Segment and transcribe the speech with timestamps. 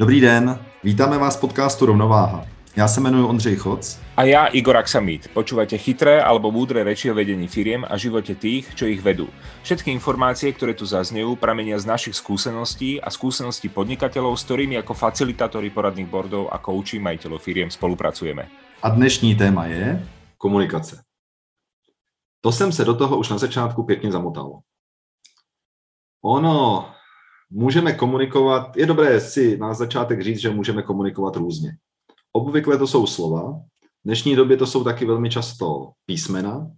[0.00, 2.46] Dobrý den, vítáme vás v podcastu Rovnováha.
[2.76, 4.00] Já se jmenuji Ondřej Choc.
[4.16, 5.28] A já Igor Aksamit.
[5.28, 9.28] Počúvate chytré alebo múdre reči o vedení firiem a živote tých, čo ich vedú.
[9.60, 14.96] Všetky informácie, ktoré tu zaznejú, pramenia z našich skúseností a skúseností podnikateľov, s ktorými ako
[14.96, 18.48] facilitátori poradných bordov a kouči majiteľov firiem spolupracujeme.
[18.80, 20.00] A dnešní téma je
[20.40, 21.04] komunikace.
[22.40, 24.64] To jsem se do toho už na začátku pěkně zamotal.
[26.24, 26.88] Ono,
[27.50, 31.72] můžeme komunikovat, je dobré si na začátek říct, že můžeme komunikovat různě.
[32.32, 33.52] Obvykle to jsou slova,
[33.82, 36.70] v dnešní době to jsou taky velmi často písmena,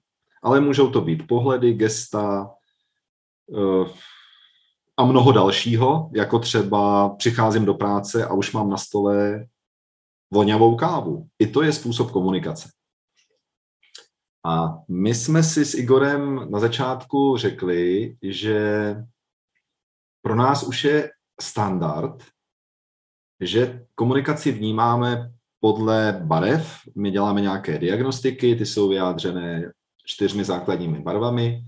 [0.42, 2.50] ale můžou to být pohledy, gesta
[3.46, 3.88] uh,
[4.96, 9.46] a mnoho dalšího, jako třeba přicházím do práce a už mám na stole
[10.32, 11.26] voňavou kávu.
[11.38, 12.68] I to je způsob komunikace.
[14.46, 18.96] A my jsme si s Igorem na začátku řekli, že
[20.22, 22.24] pro nás už je standard,
[23.40, 26.78] že komunikaci vnímáme podle barev.
[26.96, 29.72] My děláme nějaké diagnostiky, ty jsou vyjádřené
[30.06, 31.62] čtyřmi základními barvami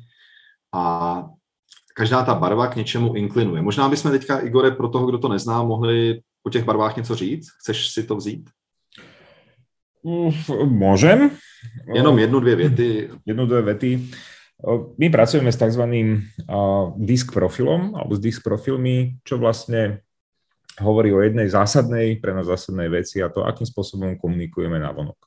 [0.75, 1.25] a
[1.95, 3.63] každá ta barva k něčemu inklinuje.
[3.63, 7.49] Možná bychom teďka, Igore, pro toho, kdo to nezná, mohli o těch barvách něco říct?
[7.61, 8.51] Chceš si to vzít?
[10.69, 11.33] Môžem.
[11.95, 13.11] Jenom jednu, dvě věty.
[13.27, 14.11] Jednu, dvě věty.
[14.99, 15.85] My pracujeme s tzv.
[17.03, 20.07] disk profilom alebo s disk profilmi, čo vlastne
[20.79, 25.19] hovorí o jednej zásadnej, pre nás zásadnej veci a to, akým spôsobom komunikujeme na vonok.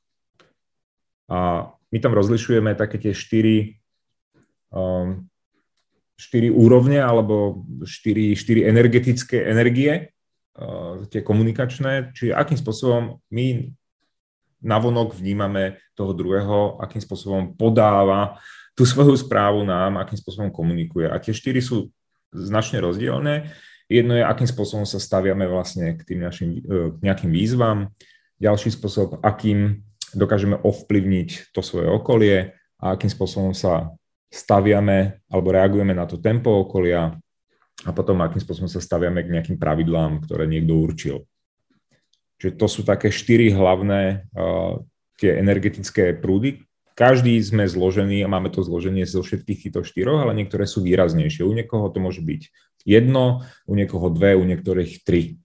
[1.27, 3.79] A my tam rozlišujeme také tie štyri,
[4.71, 5.27] um,
[6.19, 10.11] štyri úrovne alebo štyri, štyri energetické energie,
[10.59, 13.71] uh, tie komunikačné, čiže akým spôsobom my
[14.63, 18.41] navonok vnímame toho druhého, akým spôsobom podáva
[18.77, 21.09] tú svoju správu nám, akým spôsobom komunikuje.
[21.09, 21.89] A tie štyri sú
[22.29, 23.49] značne rozdielne
[23.87, 27.95] Jedno je, akým spôsobom sa staviame vlastne k tým našim e, k nejakým výzvam.
[28.35, 29.79] Ďalší spôsob, akým
[30.11, 32.51] dokážeme ovplyvniť to svoje okolie
[32.83, 33.95] a akým spôsobom sa
[34.27, 37.15] staviame alebo reagujeme na to tempo okolia
[37.87, 41.17] a potom akým spôsobom sa staviame k nejakým pravidlám, ktoré niekto určil.
[42.37, 44.83] Čiže to sú také štyri hlavné uh,
[45.15, 46.66] tie energetické prúdy,
[46.97, 51.45] každý sme zložení a máme to zloženie zo všetkých týchto štyroch, ale niektoré sú výraznejšie.
[51.45, 52.49] U niekoho to môže byť
[52.89, 55.37] jedno, u niekoho dve, u niektorých tri.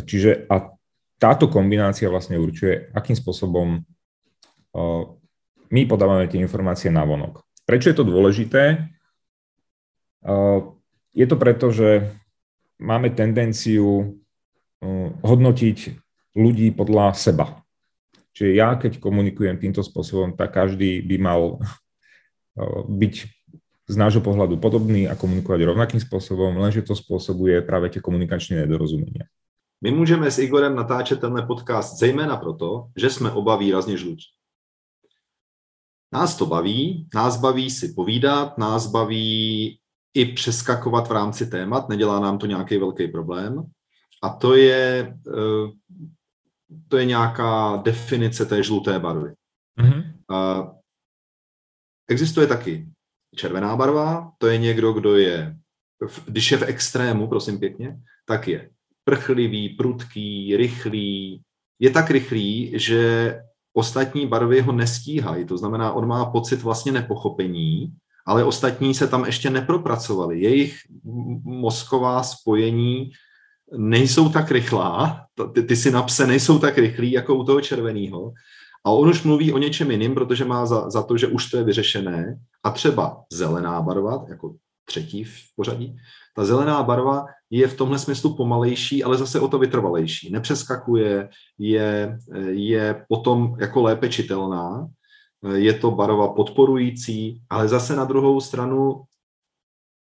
[0.00, 0.72] Čiže a
[1.20, 3.84] táto kombinácia vlastne určuje, akým spôsobom
[5.66, 7.44] my podávame tie informácie na vonok.
[7.66, 8.88] Prečo je to dôležité?
[11.12, 12.14] Je to preto, že
[12.78, 14.20] máme tendenciu
[15.20, 15.78] hodnotiť
[16.38, 17.65] ľudí podľa seba.
[18.36, 21.40] Čiže ja, keď komunikujem týmto spôsobom, tak každý by mal
[23.00, 23.14] byť
[23.86, 29.30] z nášho pohľadu podobný a komunikovať rovnakým spôsobom, lenže to spôsobuje práve tie komunikačné nedorozumenia.
[29.80, 34.24] My můžeme s Igorem natáčet tenhle podcast zejména proto, že jsme oba výrazně žlutí.
[36.12, 39.78] Nás to baví, nás baví si povídat, nás baví
[40.14, 43.62] i přeskakovat v rámci témat, nedělá nám to nějaký velký problém.
[44.22, 45.32] A to je eh,
[46.88, 49.32] to je nějaká definice té žluté barvy.
[49.80, 50.12] Mm-hmm.
[50.30, 50.68] Uh,
[52.08, 52.88] existuje taky
[53.36, 55.56] červená barva, to je někdo, kdo je,
[56.26, 58.70] když je v extrému, prosím pěkně, tak je
[59.04, 61.42] prchlivý, prudký, rychlý.
[61.78, 63.34] Je tak rychlý, že
[63.72, 65.44] ostatní barvy ho nestíhají.
[65.44, 67.92] To znamená, on má pocit vlastně nepochopení,
[68.26, 70.40] ale ostatní se tam ještě nepropracovali.
[70.40, 70.76] Jejich
[71.44, 73.10] mozková spojení
[73.72, 78.32] nejsou tak rychlá, ty, ty synapse nejsou tak rychlý jako u toho červeného.
[78.86, 81.56] A on už mluví o něčem jiným, protože má za, za to, že už to
[81.56, 82.38] je vyřešené.
[82.64, 84.54] A třeba zelená barva, jako
[84.84, 85.96] třetí v pořadí,
[86.36, 90.30] ta zelená barva je v tomhle smyslu pomalejší, ale zase o to vytrvalejší.
[90.32, 91.28] Nepřeskakuje,
[91.58, 94.88] je, je potom jako lépe čitelná,
[95.54, 99.02] je to barva podporující, ale zase na druhou stranu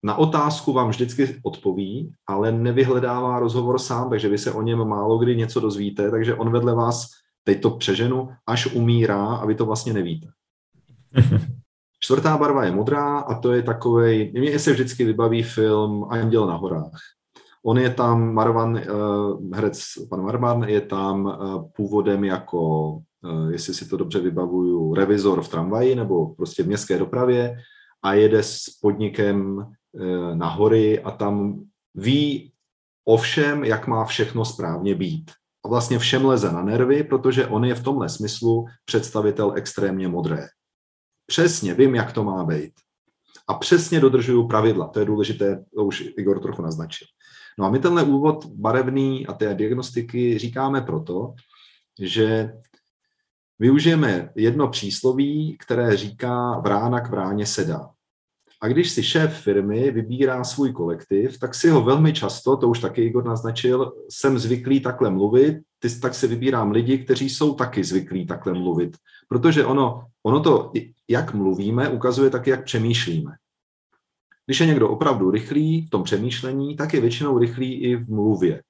[0.03, 5.19] na otázku vám vždycky odpoví, ale nevyhledává rozhovor sám, takže vy se o něm málo
[5.19, 7.07] kdy něco dozvíte, takže on vedle vás,
[7.45, 10.27] teď to přeženu, až umírá a vy to vlastně nevíte.
[12.01, 16.57] Čtvrtá barva je modrá a to je takový, mně se vždycky vybaví film Anděl na
[16.57, 17.01] horách.
[17.65, 23.75] On je tam, Marvan, uh, herec pan Marvan, je tam uh, původem jako, uh, jestli
[23.75, 27.57] si to dobře vybavuju, revizor v tramvaji nebo prostě v městské dopravě
[28.03, 29.78] a jede s podnikem Eh,
[30.35, 31.65] na hory a tam
[31.95, 32.53] ví
[33.05, 35.31] o všem, jak má všechno správně být.
[35.65, 40.47] A vlastně všem leze na nervy, protože on je v tomhle smyslu představitel extrémně modré.
[41.27, 42.73] Přesně vím, jak to má být.
[43.49, 44.89] A přesně dodržuju pravidla.
[44.89, 47.07] To je důležité, to už Igor trochu naznačil.
[47.59, 51.35] No a my tenhle úvod barevný a té diagnostiky říkáme proto,
[52.01, 52.53] že
[53.59, 57.91] využijeme jedno přísloví, které říká vrána k vráně sedá.
[58.61, 62.81] A když si šéf firmy vybírá svůj kolektiv, tak si ho velmi často, to už
[62.81, 67.85] taky Igor naznačil, jsem zvyklý takhle mluvit, ty, tak si vybírám lidi, kteří jsou taky
[67.85, 68.97] zvyklí takhle mluvit.
[69.29, 70.73] Protože ono, ono to,
[71.09, 73.33] jak mluvíme, ukazuje taky, jak přemýšlíme.
[74.47, 78.63] Když je někdo opravdu rychlý v tom přemýšlení, tak je většinou rychlý i v mluvě.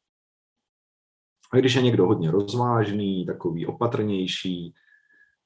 [1.53, 4.75] A když je někdo hodně rozvážný, takový opatrnější,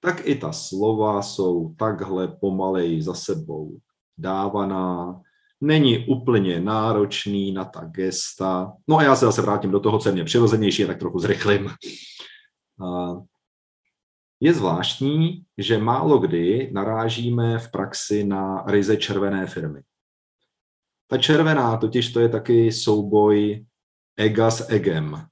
[0.01, 3.79] tak i ta slova jsou takhle pomalej za sebou
[4.19, 5.21] dávaná,
[5.61, 8.73] není úplně náročný na ta gesta.
[8.89, 11.71] No a já se zase vrátím do toho, co je mě přirozenější, tak trochu zrychlím.
[14.41, 19.83] Je zvláštní, že málo kdy narážíme v praxi na ryze červené firmy.
[21.07, 23.67] Ta červená totiž to je taky souboj
[24.17, 25.27] ega s egem.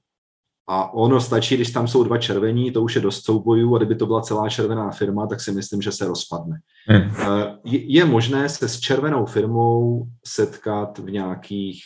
[0.67, 3.95] A ono stačí, když tam jsou dva červení, to už je dost soubojů a kdyby
[3.95, 6.59] to byla celá červená firma, tak si myslím, že se rozpadne.
[6.87, 7.11] Hmm.
[7.19, 11.83] Eh, je možné se s červenou firmou setkat v nějakých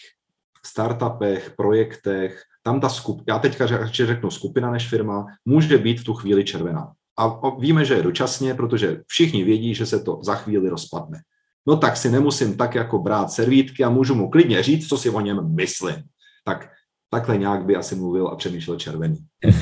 [0.65, 6.13] startupech, projektech, tam ta skupina, já teďka řeknu skupina než firma, může být v tu
[6.13, 6.91] chvíli červená.
[7.17, 11.19] A víme, že je dočasně, protože všichni vědí, že se to za chvíli rozpadne.
[11.67, 15.09] No tak si nemusím tak jako brát servítky a můžu mu klidně říct, co si
[15.09, 15.95] o něm myslím.
[16.43, 16.69] Tak
[17.15, 19.17] takhle nějak by asi mluvil a přemýšlel červený.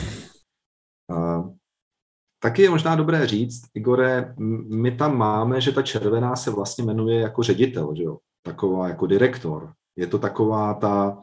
[1.12, 1.44] A,
[2.40, 4.34] taky je možná dobré říct, Igore,
[4.74, 8.18] my tam máme, že ta červená se vlastně jmenuje jako ředitel, že jo?
[8.44, 9.72] taková jako direktor.
[9.96, 11.18] Je to taková ta,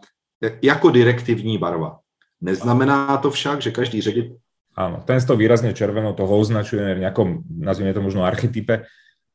[0.62, 1.98] jako direktivní barva.
[2.40, 4.36] Neznamená to však, že každý ředitel...
[4.76, 8.86] Áno, ten s tou výrazne červenou toho označujeme v nejakom, nazvime to možno archetype,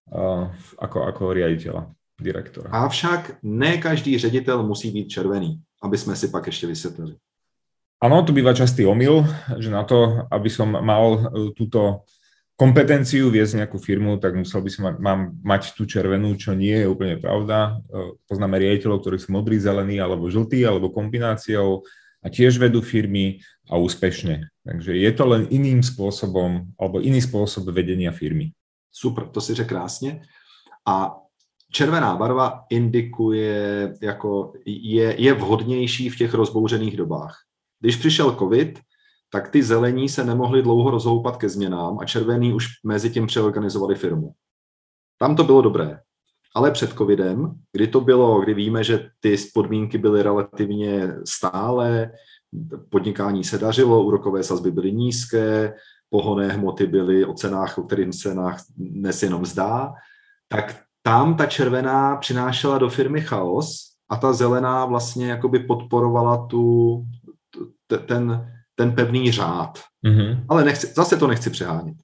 [0.10, 0.48] uh,
[0.80, 2.72] ako, ako riaditeľa, direktora.
[2.72, 7.16] Avšak ne každý ředitel musí být červený aby sme si pak ešte vysvetlili.
[8.02, 9.24] Áno, tu býva častý omyl,
[9.56, 11.20] že na to, aby som mal e,
[11.56, 12.04] túto
[12.60, 16.76] kompetenciu viesť nejakú firmu, tak musel by som mať, mám mať tú červenú, čo nie
[16.76, 17.80] je úplne pravda.
[17.88, 21.88] E, poznáme riaditeľov, ktorí sú modrý, zelený alebo žltý, alebo kombináciou
[22.20, 23.40] a tiež vedú firmy
[23.70, 24.50] a úspešne.
[24.66, 28.52] Takže je to len iným spôsobom, alebo iný spôsob vedenia firmy.
[28.92, 30.22] Super, to si řekl krásně.
[30.88, 31.25] A
[31.72, 37.38] červená barva indikuje, jako je, je vhodnější v těch rozbouřených dobách.
[37.80, 38.80] Když přišel covid,
[39.32, 43.96] tak ty zelení se nemohli dlouho rozhoupat ke změnám a červený už mezi tím přeorganizovali
[43.96, 44.32] firmu.
[45.18, 46.00] Tam to bylo dobré.
[46.56, 52.12] Ale před covidem, kdy to bylo, kdy víme, že ty podmínky byly relativně stále,
[52.90, 55.74] podnikání se dařilo, úrokové sazby byly nízké,
[56.10, 58.36] pohonné hmoty byly o cenách, o kterým se
[58.78, 59.94] dnes jenom zdá,
[60.48, 63.78] tak tam ta červená přinášela do firmy chaos
[64.10, 67.04] a ta zelená vlastně jakoby podporovala tu,
[68.06, 69.80] ten, ten pevný řád.
[70.06, 70.46] Mm-hmm.
[70.50, 71.96] Ale nechci, zase to nechci přehánět.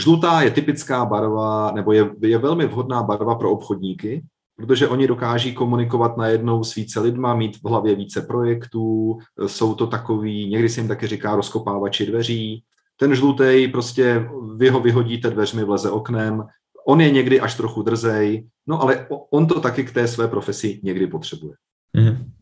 [0.00, 4.24] Žlutá je typická barva, nebo je, je velmi vhodná barva pro obchodníky,
[4.56, 9.86] protože oni dokáží komunikovat najednou s více lidma, mít v hlavě více projektů, jsou to
[9.86, 12.64] takový, někdy se jim taky říká rozkopávači dveří.
[12.96, 16.44] Ten žlutý prostě vy ho vyhodíte dveřmi, vleze oknem,
[16.86, 20.80] On je někdy až trochu drzej, no ale on to taky k té své profesi
[20.82, 21.54] někdy potřebuje.
[21.96, 22.34] Mm-hmm.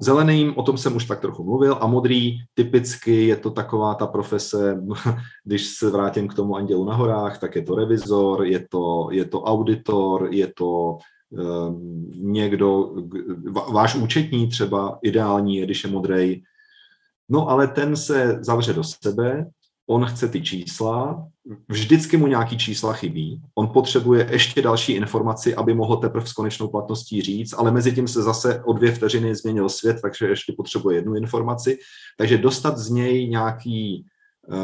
[0.00, 4.06] Zeleným, o tom jsem už tak trochu mluvil, a modrý, typicky je to taková ta
[4.06, 4.82] profese,
[5.44, 9.24] když se vrátím k tomu Andělu na horách, tak je to revizor, je to, je
[9.24, 10.98] to auditor, je to
[11.30, 12.94] um, někdo,
[13.72, 16.42] váš účetní třeba, ideální je, když je modrej,
[17.28, 19.46] no ale ten se zavře do sebe,
[19.86, 21.26] on chce ty čísla,
[21.68, 26.68] vždycky mu nějaký čísla chybí, on potřebuje ještě další informaci, aby mohl teprve s konečnou
[26.68, 30.96] platností říct, ale mezi tím se zase o dvě vteřiny změnil svět, takže ještě potřebuje
[30.96, 31.78] jednu informaci.
[32.18, 34.06] Takže dostat z něj nějaký
[34.52, 34.56] eh,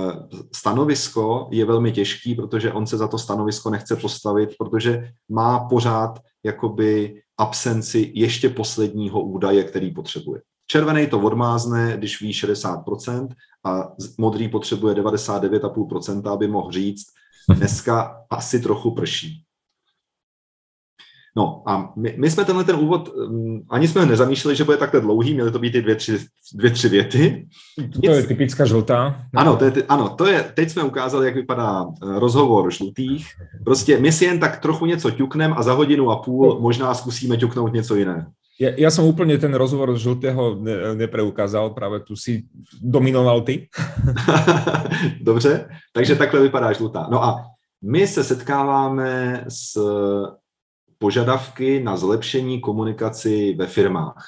[0.54, 6.18] stanovisko je velmi těžký, protože on se za to stanovisko nechce postavit, protože má pořád
[6.44, 10.40] jakoby absenci ještě posledního údaje, který potřebuje.
[10.66, 13.28] Červený to odmázne, když ví 60%
[13.64, 17.06] a modrý potřebuje 99,5%, aby mohl říct,
[17.48, 19.44] dneska asi trochu prší.
[21.36, 25.00] No a my, my jsme tenhle ten úvod, um, ani jsme nezamýšleli, že bude takhle
[25.00, 26.18] dlouhý, měly to být ty dvě, tři,
[26.54, 27.48] dvě, tři věty.
[28.04, 29.26] To je typická žlutá.
[29.36, 33.26] Ano, to je, ano, to je, teď jsme ukázali, jak vypadá eh, rozhovor žlutých.
[33.64, 37.36] Prostě my si jen tak trochu něco ťuknem a za hodinu a půl možná zkusíme
[37.36, 38.26] ťuknout něco jiného.
[38.62, 42.46] Ja, ja som úplne ten rozhovor z žltého ne, nepreukázal, práve tu si
[42.78, 43.66] dominoval ty.
[45.20, 47.08] Dobře, takže takhle vypadá žlutá.
[47.10, 47.42] No a
[47.82, 49.74] my se setkáváme s
[50.98, 54.26] požadavky na zlepšení komunikaci ve firmách.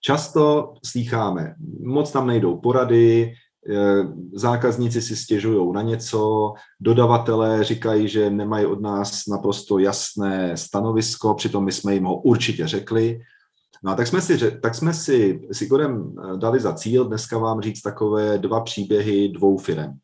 [0.00, 1.54] Často slýcháme,
[1.86, 3.34] moc tam nejdou porady,
[4.32, 11.64] zákazníci si stěžují na něco, dodavatelé říkají, že nemají od nás naprosto jasné stanovisko, přitom
[11.64, 13.20] my jsme jim ho určitě řekli.
[13.84, 17.38] No a tak jsme si, tak jsme si s Igorem eh, dali za cíl dneska
[17.38, 19.98] vám říct takové dva příběhy dvou firem.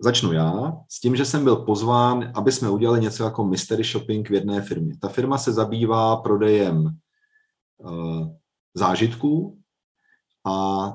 [0.00, 4.30] Začnu já s tím, že jsem byl pozván, aby jsme udělali něco jako mystery shopping
[4.30, 4.94] v jedné firmě.
[5.00, 6.98] Ta firma se zabývá prodejem
[7.76, 8.28] uh,
[8.74, 9.57] zážitků
[10.48, 10.94] a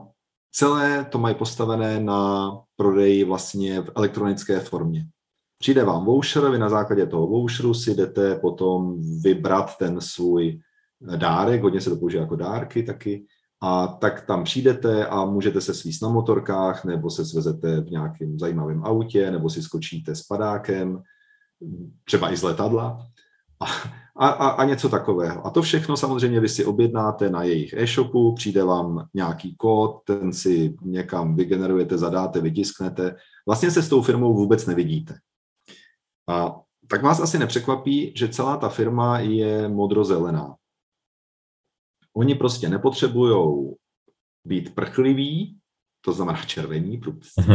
[0.51, 5.05] celé to mají postavené na prodeji vlastně v elektronické formě.
[5.59, 10.59] Přijde vám voucher, vy na základě toho voucheru si jdete potom vybrat ten svůj
[11.15, 13.25] dárek, hodně se to použije jako dárky taky,
[13.61, 18.39] a tak tam přijdete a můžete se svíst na motorkách, nebo se svezete v nějakém
[18.39, 21.03] zajímavém autě, nebo si skočíte s padákem,
[22.05, 23.07] třeba i z letadla
[23.59, 23.65] a,
[24.15, 25.47] a, a, a něco takového.
[25.47, 30.33] A to všechno samozřejmě vy si objednáte na jejich e-shopu, přijde vám nějaký kód, ten
[30.33, 33.15] si někam vygenerujete, zadáte, vytisknete.
[33.45, 35.15] Vlastně se s tou firmou vůbec nevidíte.
[36.29, 36.55] A
[36.87, 40.55] tak vás asi nepřekvapí, že celá ta firma je modrozelená.
[42.15, 43.73] Oni prostě nepotřebují
[44.45, 45.57] být prchliví,
[46.01, 47.01] to znamená červení,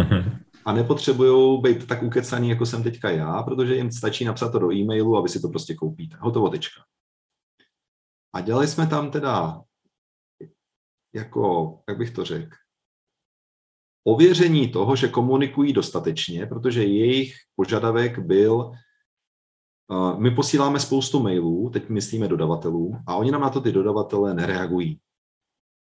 [0.65, 4.73] a nepotřebují být tak ukecaný, jako jsem teďka já, protože jim stačí napsat to do
[4.73, 6.17] e-mailu a vy si to prostě koupíte.
[6.21, 6.83] Hotovo, tečka.
[8.35, 9.63] A dělali jsme tam teda
[11.15, 12.57] jako, jak bych to řekl,
[14.07, 18.73] ověření toho, že komunikují dostatečně, protože jejich požadavek byl,
[20.19, 25.01] my posíláme spoustu mailů, teď myslíme dodavatelům, a oni nám na to ty dodavatelé nereagují.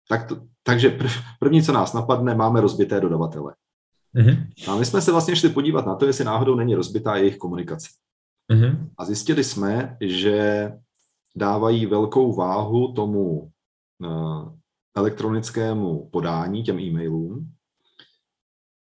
[0.08, 3.54] Tak to, takže prv, první, co nás napadne, máme rozbité dodavatele.
[4.14, 4.46] Mm-hmm.
[4.68, 7.88] A my jsme se vlastně šli podívat na to, jestli náhodou není rozbitá jejich komunikace.
[8.52, 8.88] Mm-hmm.
[8.98, 10.72] A zjistili jsme, že
[11.36, 13.50] dávají velkou váhu tomu
[13.98, 14.52] uh,
[14.96, 17.52] elektronickému podání, těm e-mailům.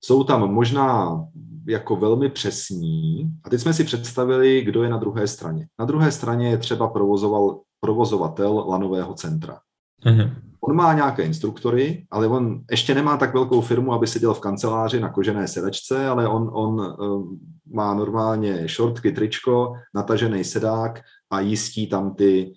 [0.03, 1.19] Jsou tam možná
[1.67, 3.31] jako velmi přesní.
[3.43, 5.67] A teď jsme si představili, kdo je na druhé straně.
[5.79, 9.59] Na druhé straně je třeba provozoval, provozovatel lanového centra.
[10.05, 10.50] Mm-hmm.
[10.63, 14.99] On má nějaké instruktory, ale on ještě nemá tak velkou firmu, aby seděl v kanceláři
[14.99, 17.39] na kožené sedačce, ale on, on um,
[17.73, 22.53] má normálně šortky, tričko, natažený sedák a jistí tam ty,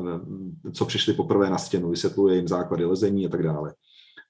[0.00, 3.74] um, co přišli poprvé na stěnu, vysvětluje jim základy lezení a tak dále.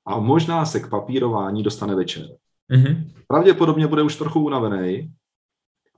[0.07, 2.27] A možná se k papírování dostane večer.
[2.73, 3.05] Mm-hmm.
[3.29, 5.13] Pravděpodobně bude už trochu unavený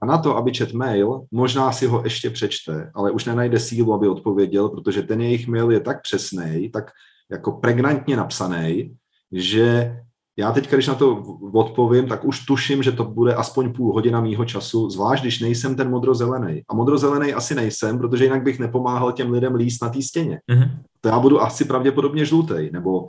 [0.01, 3.95] a na to, aby čet mail, možná si ho ještě přečte, ale už nenajde sílu,
[3.95, 6.91] aby odpověděl, protože ten jejich mail je tak přesný, tak
[7.31, 8.97] jako pregnantně napsaný,
[9.33, 9.97] že
[10.39, 14.21] já teď, když na to odpovím, tak už tuším, že to bude aspoň půl hodina
[14.21, 16.63] mýho času, zvlášť když nejsem ten modrozelený.
[16.69, 20.41] A modrozelený asi nejsem, protože jinak bych nepomáhal těm lidem líst na té stěně.
[20.51, 20.71] Mm-hmm.
[21.01, 23.09] To já budu asi pravděpodobně žlutý, nebo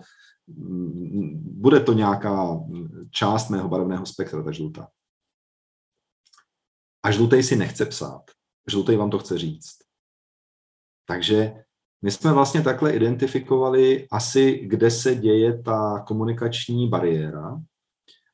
[1.51, 2.59] bude to nějaká
[3.11, 4.87] část mého barevného spektra, ta žlutá.
[7.03, 8.21] A žlutej si nechce psát.
[8.69, 9.77] Žlutej vám to chce říct.
[11.07, 11.53] Takže
[12.01, 17.61] my jsme vlastně takhle identifikovali asi, kde se děje ta komunikační bariéra.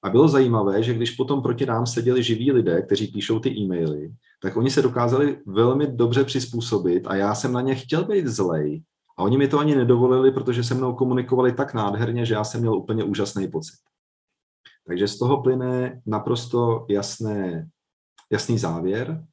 [0.03, 4.13] A bylo zajímavé, že když potom proti nám seděli živí lidé, kteří píšou ty e-maily,
[4.41, 8.83] tak oni se dokázali velmi dobře přizpůsobit a já jsem na ně chtěl být zlej,
[9.17, 12.61] a oni mi to ani nedovolili, protože se mnou komunikovali tak nádherně, že já jsem
[12.61, 13.79] měl úplně úžasný pocit.
[14.87, 17.67] Takže z toho plyne naprosto jasné,
[18.35, 19.23] jasný závěr.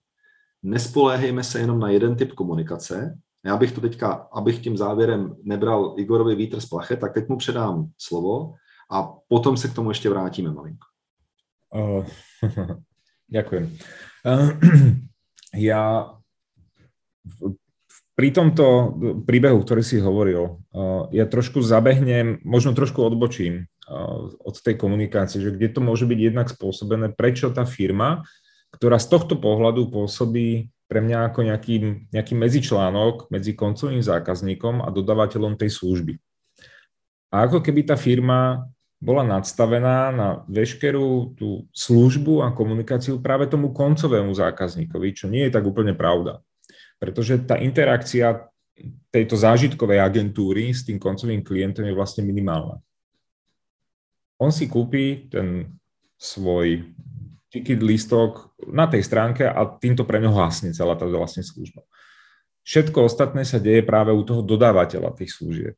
[0.62, 3.18] Nespoléhejme se jenom na jeden typ komunikace.
[3.42, 7.36] Já bych to teďka, abych tím závěrem nebral Igorovi vítr z plachet, tak teď mu
[7.36, 8.54] předám slovo
[8.86, 10.86] a potom se k tomu ještě vrátíme malinko.
[11.74, 12.04] Uh,
[13.32, 13.64] ďakujem.
[14.22, 14.52] Uh,
[18.12, 18.92] pri tomto
[19.24, 23.66] príbehu, ktorý si hovoril, uh, ja trošku zabehnem, možno trošku odbočím
[24.38, 28.22] od tej komunikácie, že kde to môže byť jednak spôsobené, prečo tá firma,
[28.72, 34.88] ktorá z tohto pohľadu pôsobí pre mňa ako nejaký, nejaký medzičlánok medzi koncovým zákazníkom a
[34.92, 36.20] dodávateľom tej služby.
[37.32, 38.68] A ako keby tá firma
[39.02, 45.54] bola nadstavená na veškerú tú službu a komunikáciu práve tomu koncovému zákazníkovi, čo nie je
[45.54, 46.44] tak úplne pravda
[47.02, 48.46] pretože tá interakcia
[49.10, 52.78] tejto zážitkovej agentúry s tým koncovým klientom je vlastne minimálna.
[54.38, 55.74] On si kúpi ten
[56.14, 56.86] svoj
[57.52, 61.84] ticket listok na tej stránke a týmto pre neho hasne celá tá vlastne služba.
[62.64, 65.74] Všetko ostatné sa deje práve u toho dodávateľa tých služieb.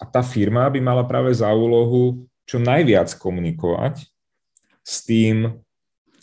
[0.00, 4.08] A tá firma by mala práve za úlohu čo najviac komunikovať
[4.80, 5.60] s tým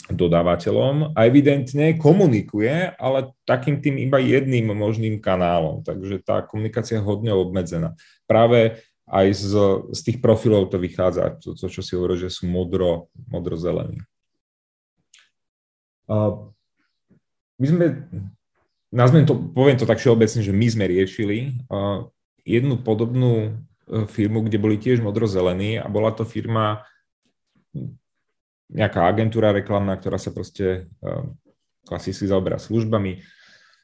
[0.09, 5.81] dodávateľom a evidentne komunikuje, ale takým tým iba jedným možným kanálom.
[5.85, 7.93] Takže tá komunikácia je hodne obmedzená.
[8.25, 9.51] Práve aj z,
[9.93, 14.01] z tých profilov to vychádza, to, to čo si hovorí, že sú modro, modro-zelení.
[17.55, 17.85] My sme,
[18.93, 22.05] nazvem to, poviem to tak všeobecne, že my sme riešili uh,
[22.45, 26.85] jednu podobnú uh, firmu, kde boli tiež modro-zelení a bola to firma
[28.69, 31.25] nejaká agentúra reklamná, ktorá sa proste uh,
[31.87, 33.21] klasicky zaoberá službami.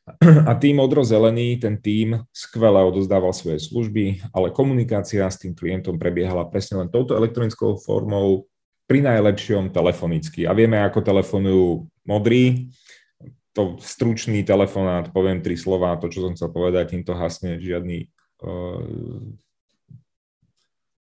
[0.50, 6.50] A tým modrozelený, ten tým skvele odozdával svoje služby, ale komunikácia s tým klientom prebiehala
[6.50, 8.50] presne len touto elektronickou formou,
[8.92, 10.44] pri najlepšom telefonicky.
[10.44, 12.74] A vieme, ako telefonujú modrí,
[13.51, 18.08] to stručný telefonát, poviem tri slova, to, čo som chcel povedať, týmto hasne žiadny
[18.48, 18.88] uh,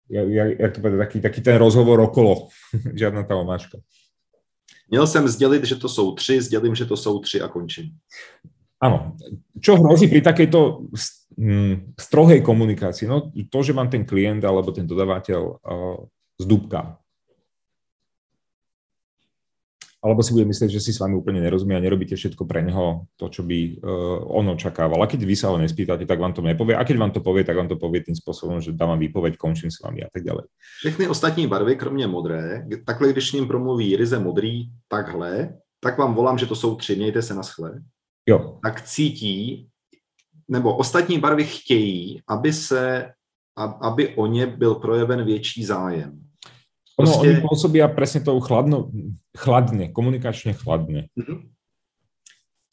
[0.08, 2.48] jak, jak to povedať, taký, taký ten rozhovor okolo,
[3.00, 3.78] žiadna tá omáčka.
[4.88, 7.98] Měl jsem sdělit, že to jsou tři, sdělím, že to jsou tři a končím.
[8.76, 9.16] Áno.
[9.56, 10.84] Čo hrozí pri takejto
[11.40, 13.08] mm, strohej komunikácii?
[13.08, 15.96] No to, že vám ten klient alebo ten dodávateľ uh,
[16.36, 17.00] zdúbka
[20.06, 23.10] alebo si bude myslieť, že si s vami úplne nerozumie a nerobíte všetko pre neho
[23.18, 25.02] to, čo by uh, on očakával.
[25.02, 26.78] A keď vy sa ho nespýtate, tak vám to nepovie.
[26.78, 29.74] A keď vám to povie, tak vám to povie tým spôsobom, že dávam výpoveď, končím
[29.74, 30.46] s vami a tak ďalej.
[30.86, 36.14] Všechny ostatní barvy, kromě modré, takhle, když s ním promluví ryze modrý, takhle, tak vám
[36.14, 37.82] volám, že to jsou tři, mějte se na schle.
[38.28, 38.58] Jo.
[38.62, 39.68] Tak cítí,
[40.48, 43.12] nebo ostatní barvy chtějí, aby se,
[43.80, 46.25] aby o ně byl projeven větší zájem.
[46.96, 47.28] Ono, Proste...
[47.28, 48.88] oni pôsobia presne tou chladno,
[49.36, 51.12] chladne, komunikačne chladne.
[51.12, 51.38] Mm-hmm.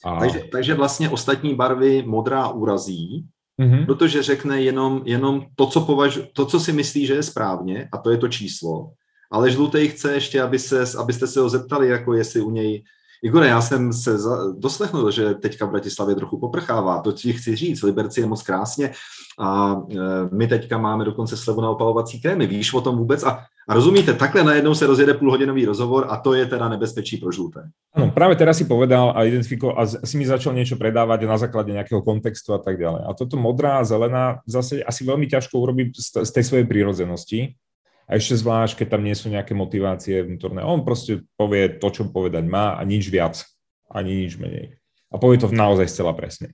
[0.04, 0.20] A...
[0.20, 3.28] Takže, takže vlastně ostatní barvy modrá urazí,
[3.60, 3.86] mm-hmm.
[3.86, 7.98] protože řekne jenom, jenom to, co považ, to, co si myslí, že je správně, a
[7.98, 8.92] to je to číslo,
[9.32, 12.84] ale žlutý chce ještě, aby se, abyste se ho zeptali, jako jestli u něj
[13.24, 17.56] Igore, já jsem se za, doslechnul, že teďka v Bratislavě trochu poprchává, to ti chci
[17.56, 18.92] říct, Liberci je moc krásně
[19.40, 19.96] a e,
[20.36, 23.24] my teďka máme dokonce slevu na opalovací krémy, víš o tom vůbec?
[23.24, 27.32] A, a rozumíte, takhle najednou se rozjede půlhodinový rozhovor a to je teda nebezpečí pro
[27.32, 27.70] žluté.
[27.94, 31.72] Ano, právě teraz si povedal a identifikoval a si mi začal něco predávať na základě
[31.72, 33.00] nějakého kontextu a tak dále.
[33.08, 35.88] A toto modrá a zelená zase asi velmi ťažko urobiť
[36.24, 37.56] z, tej svojej prírodzenosti,
[38.04, 40.60] a ešte zvlášť, keď tam nie sú nejaké motivácie vnútorné.
[40.60, 43.40] On proste povie to, čo povedať má a nič viac,
[43.88, 44.76] ani nič menej.
[45.08, 46.52] A povie to naozaj zcela presne.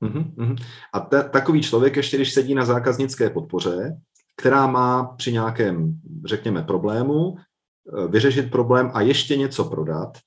[0.00, 0.56] Uh-huh,
[0.92, 3.96] A ta, takový člověk, ještě když sedí na zákaznické podpoře,
[4.40, 10.18] která má při nějakém, řekněme, problému eh, vyřešit problém a ještě něco prodat,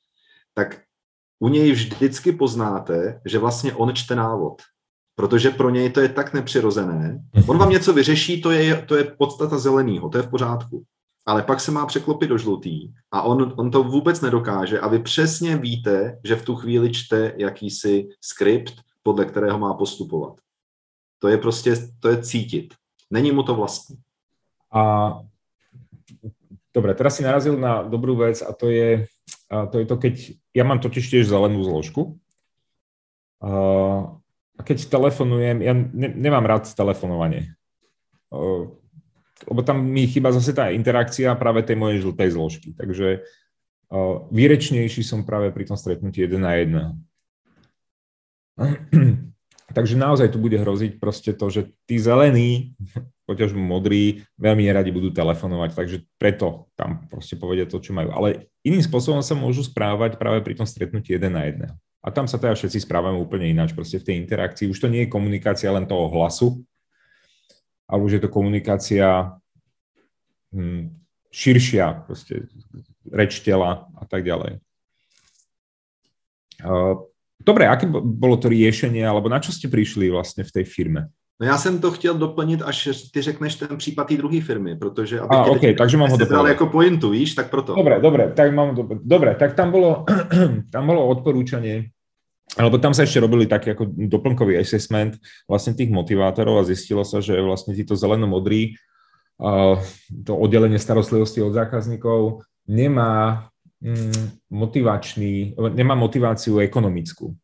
[0.54, 0.82] tak
[1.40, 4.62] u něj vždycky poznáte, že vlastně on čte návod
[5.16, 7.24] protože pro něj to je tak nepřirozené.
[7.48, 10.84] On vám něco vyřeší, to je, to je podstata zeleného, to je v pořádku.
[11.26, 15.00] Ale pak se má překlopit do žlutý a on, on to vůbec nedokáže a vy
[15.00, 18.74] přesně víte, že v tu chvíli čte jakýsi skript,
[19.04, 20.34] podle kterého má postupovat.
[21.20, 22.74] To je prostě, to je cítit.
[23.14, 24.02] Není mu to vlastní.
[24.74, 24.82] A
[26.74, 29.06] dobre, teraz si narazil na dobrú vec a to je,
[29.54, 30.14] a to, je to, keď
[30.58, 32.18] ja mám totiž tiež zelenú zložku.
[34.58, 37.54] A keď telefonujem, ja ne, nemám rád telefonovanie.
[39.46, 42.74] Lebo tam mi chýba zase tá interakcia práve tej mojej žltej zložky.
[42.74, 43.22] Takže
[44.34, 46.98] výrečnejší som práve pri tom stretnutí jeden na jedného.
[49.74, 52.78] Takže naozaj tu bude hroziť proste to, že tí zelení,
[53.30, 58.14] poťažmo modrí, veľmi neradi budú telefonovať, takže preto tam proste povedia to, čo majú.
[58.14, 61.76] Ale iným spôsobom sa môžu správať práve pri tom stretnutí jeden na jedného.
[62.04, 63.72] A tam sa teda všetci správame úplne ináč.
[63.72, 66.60] Proste v tej interakcii už to nie je komunikácia len toho hlasu,
[67.88, 69.40] ale už je to komunikácia
[70.52, 70.92] hm,
[71.32, 72.52] širšia, proste
[73.08, 74.60] reč tela a tak ďalej.
[77.40, 81.12] Dobre, aké bolo to riešenie, alebo na čo ste prišli vlastne v tej firme?
[81.42, 85.20] No já jsem to chtěl doplnit, až ty řekneš ten případ té druhé firmy, protože
[85.20, 87.76] aby A, okay, takže mám ho dal jako pointu, víš, tak proto.
[87.76, 90.06] Dobre, dobre, tak mám, dobre, dobre tak tam bolo,
[90.72, 91.90] tam bolo odporúčanie,
[92.58, 95.18] alebo tam sa ešte robili taký ako doplnkový assessment
[95.50, 98.78] vlastne tých motivátorov a zistilo sa, že vlastne títo zeleno-modrí,
[100.24, 103.50] to oddelenie starostlivosti od zákazníkov nemá
[104.48, 107.36] motivačný, nemá motiváciu ekonomickú.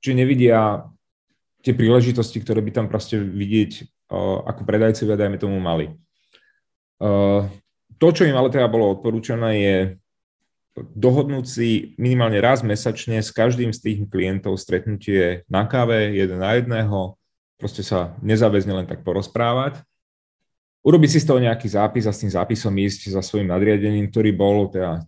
[0.00, 0.88] Čiže nevidia
[1.60, 3.84] tie príležitosti, ktoré by tam proste vidieť
[4.48, 5.92] ako predajcovia, dajme tomu, mali.
[7.98, 9.76] To, čo im ale teda bolo odporúčané, je
[10.78, 16.54] dohodnúť si minimálne raz mesačne s každým z tých klientov stretnutie na káve, jeden na
[16.54, 17.18] jedného,
[17.58, 19.82] proste sa nezáväzne len tak porozprávať.
[20.86, 24.30] Urobiť si z toho nejaký zápis a s tým zápisom ísť za svojim nadriadením, ktorý
[24.30, 25.02] bol teda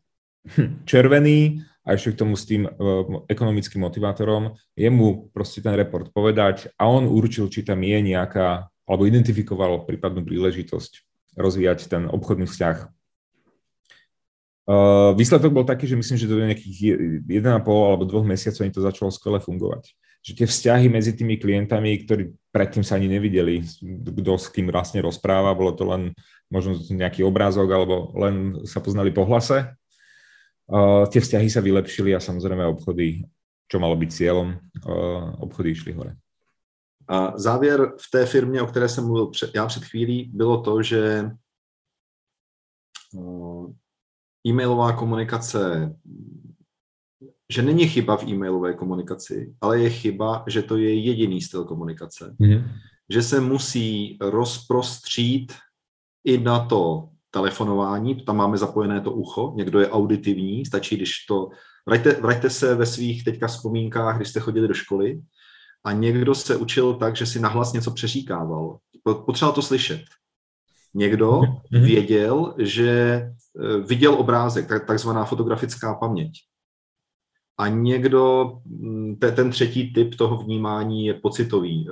[0.91, 6.69] červený a ešte k tomu s tým uh, ekonomickým motivátorom, jemu proste ten report povedať
[6.77, 11.05] a on určil, či tam je nejaká, alebo identifikoval prípadnú príležitosť
[11.41, 12.77] rozvíjať ten obchodný vzťah.
[14.71, 16.79] Uh, výsledok bol taký, že myslím, že do nejakých
[17.27, 19.91] 1,5 alebo dvoch mesiacov im to začalo skvele fungovať.
[20.21, 25.01] Že tie vzťahy medzi tými klientami, ktorí predtým sa ani nevideli, kto s kým vlastne
[25.01, 26.13] rozpráva, bolo to len
[26.53, 29.80] možno nejaký obrázok alebo len sa poznali po hlase,
[30.71, 33.27] Uh, tie vzťahy sa vylepšili a samozrejme obchody,
[33.67, 36.15] čo malo byť cieľom, uh, obchody išli hore.
[37.11, 40.83] A závěr v té firmě, o které jsem mluvil před, já před chvílí, bylo to,
[40.83, 41.31] že
[43.13, 43.75] uh,
[44.47, 45.95] e-mailová komunikace,
[47.53, 52.37] že není chyba v e-mailové komunikaci, ale je chyba, že to je jediný styl komunikace.
[52.41, 52.63] Mm-hmm.
[53.11, 55.53] Že se musí rozprostřít
[56.25, 61.49] i na to telefonování, tam máme zapojené to ucho, někdo je auditivní, stačí, když to...
[61.87, 65.21] Vraťte, vraťte se ve svých teďka vzpomínkách, když jste chodili do školy
[65.85, 68.79] a někdo se učil tak, že si nahlas něco přeříkával.
[69.27, 70.05] Potřeboval to slyšet.
[70.95, 71.85] Někdo mm-hmm.
[71.85, 73.33] věděl, že e,
[73.87, 76.33] viděl obrázek, takzvaná fotografická paměť.
[77.59, 78.53] A někdo,
[79.35, 81.89] ten třetí typ toho vnímání je pocitový.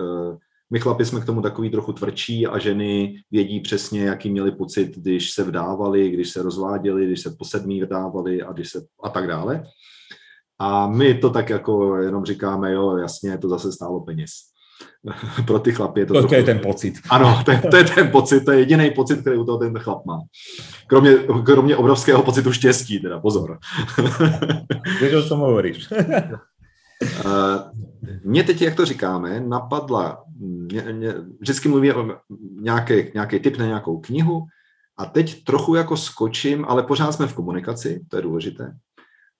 [0.70, 4.96] My chlapi jsme k tomu takový trochu tvrdší a ženy vědí přesně, jaký měli pocit,
[4.96, 9.09] když se vdávali, když se rozváděli, když se po sedmí vdávali a, když se, a
[9.09, 9.64] tak dále.
[10.59, 14.31] A my to tak jako jenom říkáme, jo, jasně, to zase stálo peněz.
[15.46, 16.14] Pro ty chlapy je to...
[16.14, 16.28] To, trochu...
[16.28, 16.94] to je ten pocit.
[17.11, 19.78] Ano, to je, to je ten pocit, to je jediný pocit, který u toho ten
[19.78, 20.20] chlap má.
[20.87, 23.59] Kromě, kromě obrovského pocitu štěstí, teda pozor.
[25.00, 25.88] Víš, o tom hovoríš.
[28.24, 32.20] Mně teď, jak to říkáme, napadla, mě, mě, vždycky mluvím o
[32.61, 34.46] nějaký, nějaký tip na nějakou knihu
[34.96, 38.77] a teď trochu jako skočím, ale pořád jsme v komunikaci, to je důležité.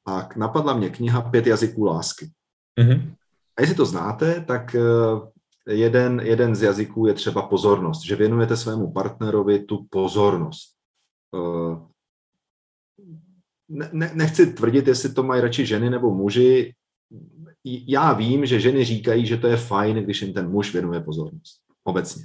[0.07, 2.31] A napadla mě kniha Pět jazyků lásky.
[2.81, 3.15] Mm-hmm.
[3.57, 8.57] A jestli to znáte, tak eh, jeden, jeden z jazyků je třeba pozornost, že věnujete
[8.57, 10.75] svému partnerovi tu pozornost.
[11.35, 11.89] Eh,
[13.69, 16.75] ne, ne, nechci tvrdit, jestli to mají radši ženy nebo muži,
[17.87, 21.61] já vím, že ženy říkají, že to je fajn, když jim ten muž věnuje pozornost.
[21.85, 22.25] Obecně.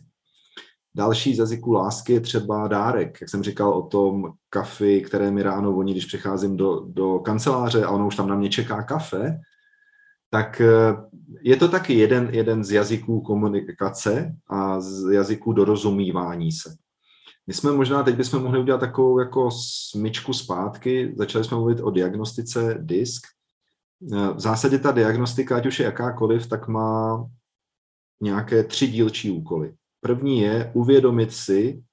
[0.96, 3.18] Další z jazyků lásky je třeba dárek.
[3.22, 7.84] Jak jsem říkal o tom kafi, které mi ráno voní, když přicházím do, do kanceláře
[7.84, 9.40] a ono už tam na mě čeká kafe,
[10.30, 10.96] tak eh,
[11.42, 16.76] je to taky jeden, jeden z jazyků komunikace a z jazyků dorozumívání se.
[17.48, 19.50] My jsme možná, teď bychom mohli udělat takovou jako
[19.92, 23.22] smyčku zpátky, začali jsme mluvit o diagnostice disk,
[24.12, 27.26] v zásadě ta diagnostika, ať už je jakákoliv, tak má
[28.22, 29.76] nějaké tři dílčí úkoly.
[30.02, 31.84] První je uvědomit si,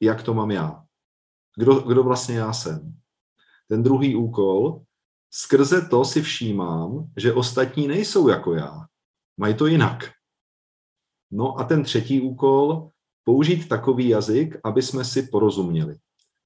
[0.00, 0.84] jak to mám já.
[1.58, 2.94] Kdo, kdo vlastně já jsem.
[3.68, 4.82] Ten druhý úkol,
[5.30, 8.86] skrze to si všímám, že ostatní nejsou jako já.
[9.36, 10.10] Mají to jinak.
[11.30, 12.90] No a ten třetí úkol,
[13.24, 15.96] použít takový jazyk, aby jsme si porozuměli.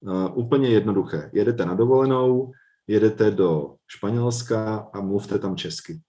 [0.00, 1.31] Uh, úplně jednoduché.
[1.35, 2.52] Jedete na dovolenou,
[2.87, 6.01] jedete do Španělska a mluvte tam česky.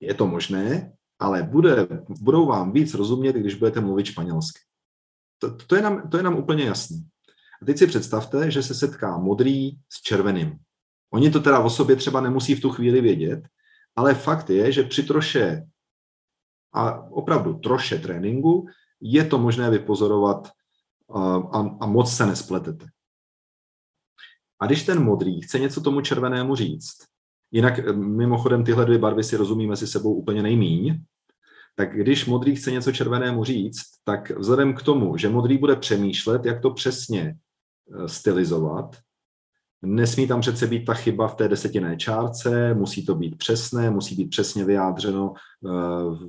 [0.00, 1.88] Je to možné, ale bude,
[2.20, 4.60] budou vám víc rozumět, když budete mluvit španělsky.
[5.38, 6.96] To, to, je nám, to je nám úplně jasné.
[7.62, 10.58] A teď si představte, že se setká modrý s červeným.
[11.12, 13.48] Oni to teda o sobě třeba nemusí v tu chvíli vědět,
[13.96, 15.66] ale fakt je, že při troše
[16.72, 18.66] a opravdu troše tréninku
[19.00, 20.48] je to možné vypozorovat
[21.14, 22.86] a, a, a moc se nespletete.
[24.60, 26.96] A když ten modrý chce něco tomu červenému říct,
[27.50, 31.02] jinak eh, mimochodem tyhle dvě barvy si rozumíme si sebou úplně nejmíň,
[31.76, 36.44] tak když modrý chce něco červenému říct, tak vzhledem k tomu, že modrý bude přemýšlet,
[36.44, 38.96] jak to přesně eh, stylizovat,
[39.82, 44.14] nesmí tam přece být ta chyba v té desetinné čárce, musí to být přesné, musí
[44.14, 45.68] být přesně vyjádřeno, eh,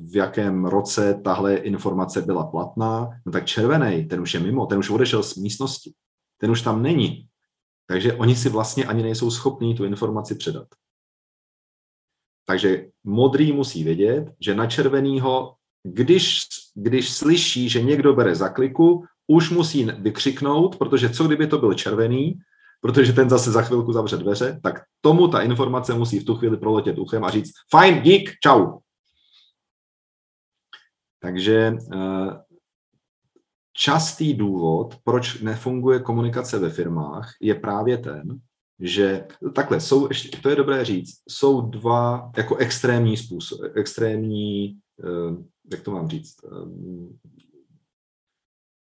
[0.10, 4.80] v jakém roce tahle informace byla platná, no tak červený, ten už je mimo, ten
[4.80, 5.94] už odešel z místnosti,
[6.38, 7.28] ten už tam není.
[7.91, 10.67] Takže oni si vlastně ani nejsou schopní tu informaci předat.
[12.45, 16.39] Takže modrý musí vědět, že na červenýho, když,
[16.75, 21.73] když slyší, že někdo bere za kliku, už musí vykřiknout, protože co kdyby to byl
[21.73, 22.39] červený,
[22.82, 26.58] protože ten zase za chvilku zavře dveře, tak tomu ta informace musí v tu chvíli
[26.58, 28.80] proletět uchem a říct fajn, dík, čau.
[31.19, 32.51] Takže uh,
[33.74, 38.40] častý důvod, proč nefunguje komunikace ve firmách, je právě ten,
[38.80, 40.10] že takhle, jsou,
[40.42, 45.36] to je dobré říct, jsou dva jako extrémní způsob, extrémní, eh,
[45.72, 47.32] jak to mám říct, eh,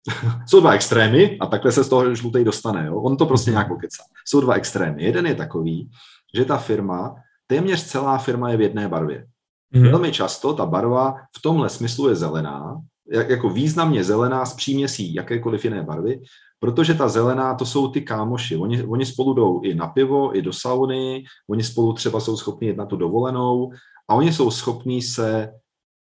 [0.47, 2.87] Jsou dva extrémy a takhle se z toho žlutej dostane.
[2.87, 3.01] Jo?
[3.01, 4.03] On to prostě nějak pokecá.
[4.25, 5.03] Jsou dva extrémy.
[5.03, 5.89] Jeden je takový,
[6.35, 7.15] že ta firma,
[7.47, 9.27] téměř celá firma je v jedné barvě.
[9.75, 9.91] Mm-hmm.
[9.91, 15.63] Velmi často ta barva v tomhle smyslu je zelená, jako významně zelená s příměsí jakékoliv
[15.63, 16.21] jiné barvy,
[16.59, 18.57] protože ta zelená, to jsou ty kámoši.
[18.57, 22.67] Oni, oni spolu jdou i na pivo, i do sauny, oni spolu třeba jsou schopni
[22.67, 23.71] jít na tu dovolenou
[24.07, 25.53] a oni jsou schopní se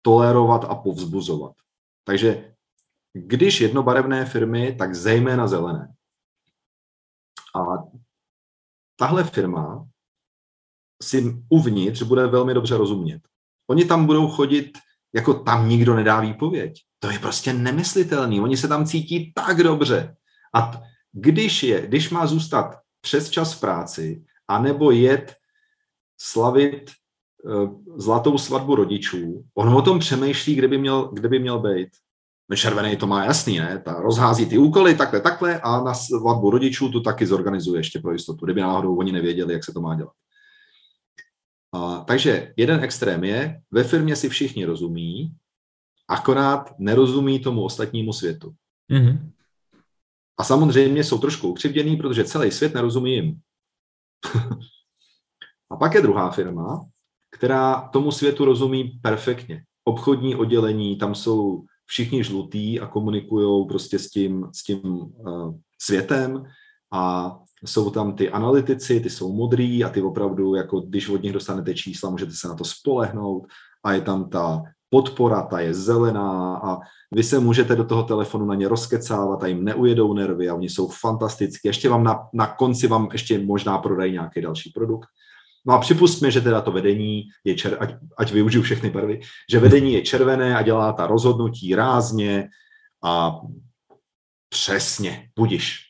[0.02, 1.52] tolerovat a povzbuzovat.
[2.04, 2.54] Takže
[3.12, 5.94] když jednobarevné firmy, tak zejména zelené.
[7.54, 7.60] A
[8.96, 9.88] tahle firma
[11.02, 13.22] si uvnitř bude velmi dobře rozumět.
[13.70, 14.78] Oni tam budou chodit,
[15.14, 16.82] jako tam nikdo nedá výpověď.
[16.98, 18.40] To je prostě nemyslitelný.
[18.40, 20.16] Oni se tam cítí tak dobře.
[20.54, 25.34] A když je, když má zůstat přes čas v práci, anebo jet
[26.20, 26.90] slavit
[27.44, 31.88] uh, zlatou svatbu rodičů, on o tom přemýšlí, kde by měl, kde by měl být.
[32.50, 33.82] No červený to má jasný, ne?
[33.84, 38.12] Ta rozhází ty úkoly takhle, takhle a na svatbu rodičů to taky zorganizuje ještě pro
[38.12, 40.12] jistotu, kdyby náhodou oni nevěděli, jak se to má dělat.
[41.72, 45.34] A, takže jeden extrém je, ve firmě si všichni rozumí,
[46.08, 48.54] akorát nerozumí tomu ostatnímu světu.
[48.92, 49.30] Mm-hmm.
[50.38, 53.40] A samozřejmě jsou trošku ukřivděný, protože celý svět nerozumí jim.
[55.70, 56.84] a pak je druhá firma,
[57.30, 59.64] která tomu světu rozumí perfektně.
[59.84, 66.44] Obchodní oddělení, tam jsou všichni žlutý a komunikují prostě s tím, s tím uh, světem
[66.92, 67.32] a
[67.64, 71.74] jsou tam ty analytici, ty jsou modrý a ty opravdu, jako když od nich dostanete
[71.74, 73.46] čísla, můžete se na to spolehnout
[73.84, 76.78] a je tam ta podpora, ta je zelená a
[77.14, 80.68] vy se můžete do toho telefonu na ně rozkecávat a jim neujedou nervy a oni
[80.68, 81.68] jsou fantastický.
[81.68, 85.08] Ještě vám na, na konci vám ještě možná prodají nějaký další produkt.
[85.66, 89.20] No a připustme, že teda to vedení je, čer, ať, ať využiju všechny barvy,
[89.50, 92.48] že vedení je červené a dělá ta rozhodnutí rázně
[93.04, 93.40] a
[94.48, 95.89] přesně, budiš.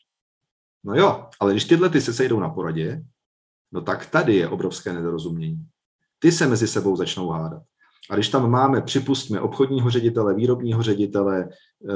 [0.83, 3.03] No jo, ale když tyhle ty se sejdou na poradě,
[3.71, 5.65] no tak tady je obrovské nedorozumění.
[6.19, 7.63] Ty se mezi sebou začnou hádat.
[8.09, 11.49] A když tam máme, připustíme, obchodního ředitele, výrobního ředitele,
[11.89, 11.93] eh,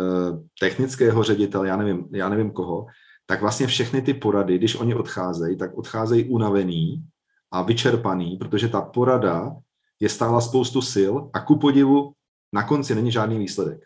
[0.59, 2.85] technického ředitele, já nevím, já nevím koho,
[3.25, 7.03] tak vlastně všechny ty porady, když oni odcházejí, tak odcházejí unavený
[7.51, 9.55] a vyčerpaný, protože ta porada
[9.99, 12.13] je stála spoustu sil a ku podivu
[12.53, 13.79] na konci není žádný výsledek.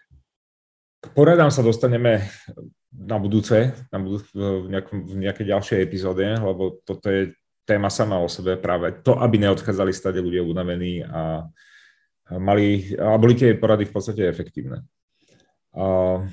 [0.99, 2.27] K poradám sa dostaneme
[2.91, 7.31] na budúce, na budú, v, nejakom, v nejakej ďalšej epizóde, lebo toto je
[7.63, 11.45] téma sama o sebe práve to, aby neodchádzali stade ľudia unavení a
[12.35, 14.83] mali, a boli tie porady v podstate efektívne.
[15.69, 16.25] Uh,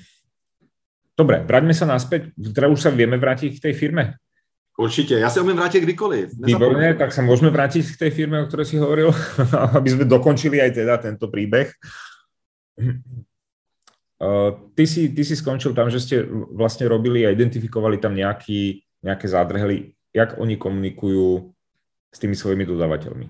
[1.13, 4.17] dobre, vraťme sa naspäť, teda už sa vieme vrátiť k tej firme.
[4.77, 6.37] Určite, ja sa umiem vrátiť kdykoliv.
[6.37, 9.09] Výborne, tak sa môžeme vrátiť k tej firme, o ktorej si hovoril,
[9.79, 11.73] aby sme dokončili aj teda tento príbeh.
[14.17, 16.25] Uh, ty, si, ty si skončil tam, že ste
[16.57, 21.53] vlastne robili a identifikovali tam nejaký, nejaké zádrhely, jak oni komunikujú
[22.09, 23.29] s tými svojimi dodávateľmi.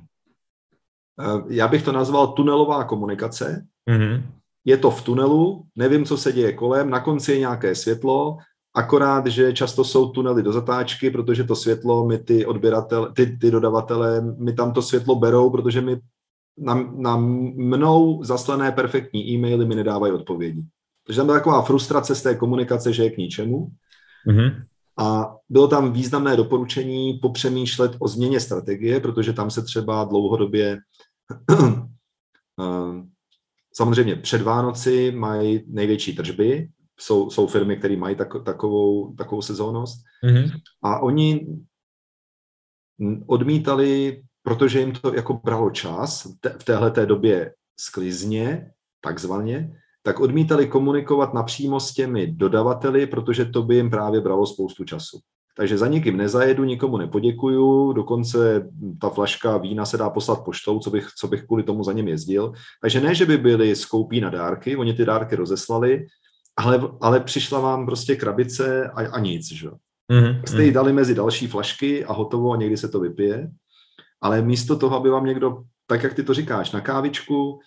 [1.20, 3.66] Eh, já bych to nazval tunelová komunikace.
[3.90, 4.22] Mm-hmm.
[4.64, 8.37] Je to v tunelu, nevím, co se děje kolem, na konci je nějaké světlo,
[8.75, 13.51] akorát, že často jsou tunely do zatáčky, protože to světlo my ty odběratele, ty, ty
[13.51, 16.01] dodavatele, mi tam to světlo berou, protože mi
[16.59, 20.62] na, na mnou zaslané perfektní e-maily mi nedávají odpovědi.
[21.07, 23.69] Takže tam byla taková frustrace z té komunikace, že je k ničemu.
[24.29, 24.64] Mm-hmm.
[24.99, 30.79] A bylo tam významné doporučení popřemýšlet o změně strategie, protože tam se třeba dlouhodobě
[32.61, 33.11] Ehm,
[33.75, 40.01] samozřejmě před Vánoci mají největší tržby, jsou, jsou firmy, které mají tak, takovou, takovou sezónnost
[40.25, 40.51] mm-hmm.
[40.83, 41.47] a oni
[43.27, 50.66] odmítali, protože jim to jako bralo čas v téhle té době sklizně, takzvaně, tak odmítali
[50.66, 55.19] komunikovat napřímo s těmi dodavateli, protože to by jim právě bralo spoustu času.
[55.57, 58.69] Takže za nikým nezajedu, nikomu nepoděkuju, dokonce
[59.01, 62.09] ta flaška vína se dá poslat poštou, co bych, co bych kvůli tomu za ním
[62.09, 62.53] jezdil.
[62.83, 66.07] Takže ne, že by byli skoupí na dárky, oni ty dárky rozeslali,
[66.57, 69.69] ale, ale přišla vám prostě krabice a, a nic, že?
[70.12, 70.42] Mm-hmm.
[70.47, 73.51] Jste ji dali mezi další flašky a hotovo a někdy se to vypije.
[74.21, 77.61] Ale místo toho, aby vám někdo, tak jak ty to říkáš, na kávičku,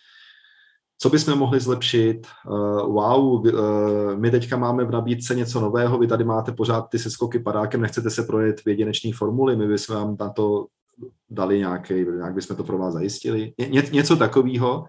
[1.02, 2.28] co bychom mohli zlepšit?
[2.48, 7.00] Uh, wow, uh, my teďka máme v nabídce něco nového, vy tady máte pořád ty
[7.00, 10.68] seskoky padákem, nechcete se projet v jedinečné formuli, my bychom vám na to
[11.30, 13.54] dali nějaký, nějak bychom to pro vás zajistili.
[13.58, 14.86] Ně, něco takového.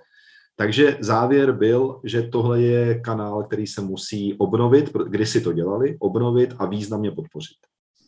[0.56, 5.96] Takže závěr byl, že tohle je kanál, který se musí obnovit, kdy si to dělali,
[6.00, 7.56] obnovit a významně podpořit.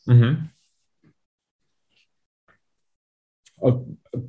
[0.08, 0.36] Mm-hmm.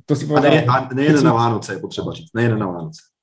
[0.06, 0.52] to si povedal...
[0.52, 3.13] A, ne, a nejen na Vánoce, je potřeba říct, nejen na Vánoce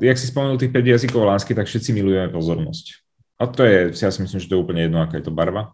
[0.00, 3.00] jak si spomenul tých 5 jazykov lásky, tak všetci milujeme pozornosť.
[3.40, 5.72] A to je, ja si myslím, že to je úplne jedno, aká je to barva.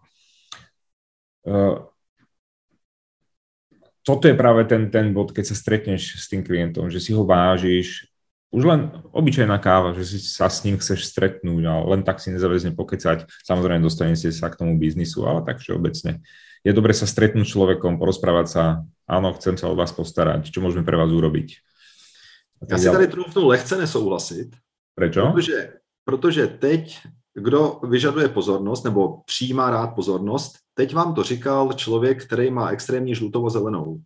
[1.43, 1.91] Uh,
[4.01, 7.21] toto je práve ten, ten bod, keď sa stretneš s tým klientom, že si ho
[7.21, 8.09] vážiš,
[8.51, 12.35] už len obyčajná káva, že si sa s ním chceš stretnúť a len tak si
[12.35, 13.23] nezavezne pokecať.
[13.47, 16.19] Samozrejme, dostanete sa k tomu biznisu, ale tak všeobecne.
[16.61, 18.63] Je dobre sa stretnúť s človekom, porozprávať sa,
[19.07, 21.70] áno, chcem sa o vás postarať, čo môžeme pre vás urobiť.
[22.69, 24.55] Já si tady trůfnu lehce nesouhlasit.
[24.95, 25.31] Prečo?
[25.31, 25.73] Protože,
[26.05, 26.99] protože teď,
[27.33, 33.15] kdo vyžaduje pozornost nebo přijímá rád pozornost, teď vám to říkal člověk, který má extrémní
[33.15, 34.01] žlutou a zelenou.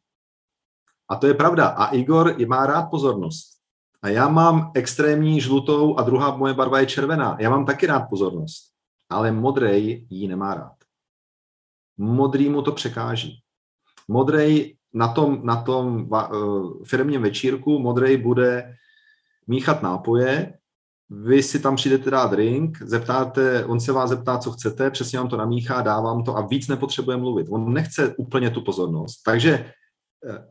[1.10, 1.68] A to je pravda.
[1.68, 3.56] A Igor má rád pozornost.
[4.02, 7.38] A já mám extrémní žlutou a druhá moje barva je červená.
[7.40, 8.72] Já mám taky rád pozornost.
[9.10, 10.76] Ale modrej ji nemá rád.
[11.98, 13.42] Modrý mu to překáží.
[14.08, 18.76] Modrej na tom, na tom uh, firmním večírku modrej bude
[19.48, 20.54] míchat nápoje,
[21.10, 25.28] vy si tam přijdete dát drink, zeptáte, on se vás zeptá, co chcete, přesně vám
[25.28, 27.48] to namíchá, dá vám to a víc nepotřebuje mluvit.
[27.50, 29.24] On nechce úplně tu pozornost.
[29.26, 29.72] Takže
[30.30, 30.46] eh,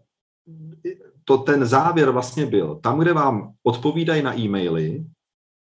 [1.25, 2.75] to ten závěr vlastně byl.
[2.83, 5.07] Tam, kde vám odpovídají na e-maily,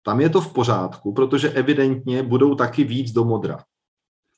[0.03, 3.65] tam je to v pořádku, protože evidentně budou taky víc do modra.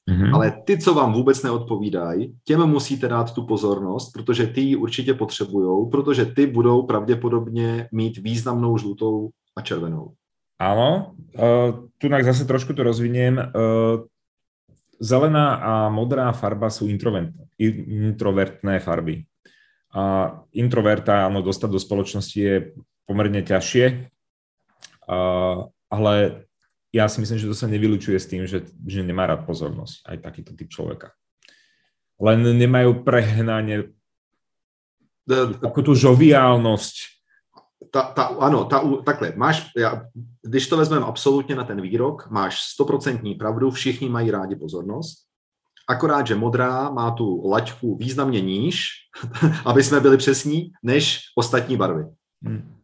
[0.09, 0.35] Mm-hmm.
[0.35, 5.15] Ale ty, co vám vůbec neodpovídají, těm musíte dát tu pozornost, protože ty ji určitě
[5.15, 10.17] potřebují, protože ty budou pravděpodobně mít významnou žlutou a červenou.
[10.59, 13.39] Áno, uh, tu zase trošku to rozviniem.
[13.39, 14.11] Uh,
[14.99, 19.23] zelená a modrá farba sú introvertné farby.
[19.95, 22.75] A introverta, áno, dostať do spoločnosti je
[23.07, 24.11] pomerne ťažšie,
[25.07, 26.48] uh, ale
[26.93, 30.17] ja si myslím, že to sa nevylučuje s tým, že, že nemá rád pozornosť, aj
[30.25, 31.13] takýto typ človeka.
[32.19, 33.93] Len nemajú prehnanie
[35.61, 37.19] takú tú žoviálnosť,
[37.91, 40.05] ta, ta, ano, ta, takhle, máš, já,
[40.43, 45.19] když to vezmeme absolutně na ten výrok, máš stoprocentní pravdu, všichni mají rádi pozornost,
[45.89, 48.87] akorát, že modrá má tu laťku významně níž,
[49.65, 52.05] aby jsme byli přesní, než ostatní barvy.
[52.45, 52.78] Hmm.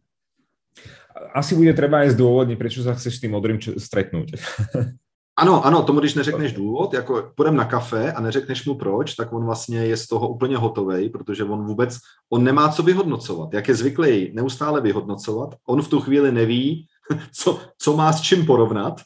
[1.35, 4.39] Asi bude třeba aj zdôvodniť, prečo sa chceš s tým modrým stretnúť.
[5.35, 9.33] Ano, ano, tomu když neřekneš důvod, jako půjdem na kafe a neřekneš mu proč, tak
[9.33, 11.97] on vlastně je z toho úplně hotový, protože on vůbec,
[12.31, 13.53] on nemá co vyhodnocovat.
[13.53, 16.87] Jak je zvyklý neustále vyhodnocovat, on v tu chvíli neví,
[17.31, 19.01] co, co má s čím porovnat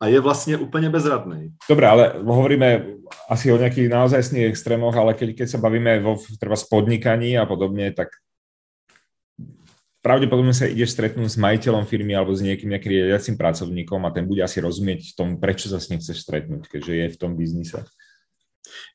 [0.00, 1.48] a je vlastně úplně bezradný.
[1.68, 2.84] Dobre, ale hovoríme
[3.28, 7.92] asi o nejakých naozajstných extrémoch, ale keď, keď sa bavíme vo treba spodnikaní a podobne,
[7.92, 8.08] tak
[10.00, 14.24] pravdepodobne sa ideš stretnúť s majiteľom firmy alebo s niekým nejakým riadiacím pracovníkom a ten
[14.24, 17.84] bude asi rozumieť tomu, prečo sa s ním chceš stretnúť, keďže je v tom biznise.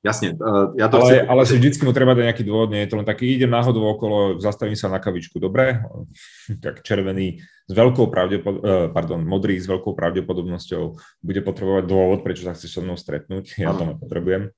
[0.02, 0.38] Jasne.
[0.40, 1.22] Uh, ja to ale, chcem...
[1.28, 3.84] ale si vždycky mu treba dať nejaký dôvod, nie je to len taký, idem náhodou
[3.92, 5.84] okolo, zastavím sa na kavičku, dobre,
[6.64, 8.54] tak červený s veľkou pravdepod...
[8.62, 10.84] Uh, pardon, modrý s veľkou pravdepodobnosťou
[11.22, 14.54] bude potrebovať dôvod, prečo sa chceš so mnou stretnúť, ja to nepotrebujem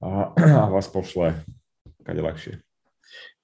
[0.00, 0.30] a,
[0.62, 1.36] a vás pošle.
[2.00, 2.69] Kade ľahšie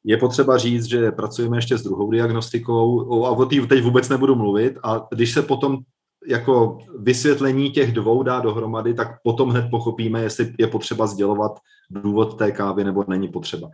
[0.06, 3.24] je potřeba říct, že pracujeme ještě s druhou diagnostikou.
[3.24, 4.78] A o té teď vůbec nebudu mluvit.
[4.82, 5.78] A když se potom
[6.26, 11.52] jako vysvětlení těch dvou dá dohromady, tak potom hned pochopíme, jestli je potřeba sdělovat
[11.90, 13.70] důvod té kávy nebo není potřeba.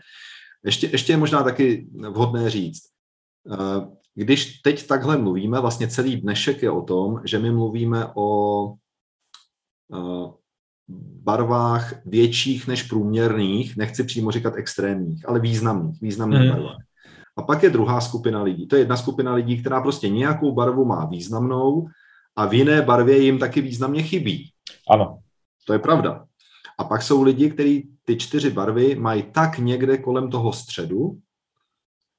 [0.64, 2.82] Ještě, ještě je možná taky vhodné říct,
[3.52, 8.66] eh, když teď takhle mluvíme, vlastně celý dnešek je o tom, že my mluvíme o
[9.94, 10.32] eh,
[11.22, 16.48] barvách větších než průměrných, nechci přímo říkat extrémních, ale významných, významných mm.
[16.48, 16.76] barvách.
[17.36, 18.66] A pak je druhá skupina lidí.
[18.66, 21.86] To je jedna skupina lidí, která prostě nějakou barvu má významnou
[22.36, 24.50] a v jiné barvě jim taky významně chybí.
[24.90, 25.18] Ano.
[25.66, 26.24] To je pravda.
[26.78, 31.18] A pak jsou lidi, kteří ty čtyři barvy mají tak někde kolem toho středu.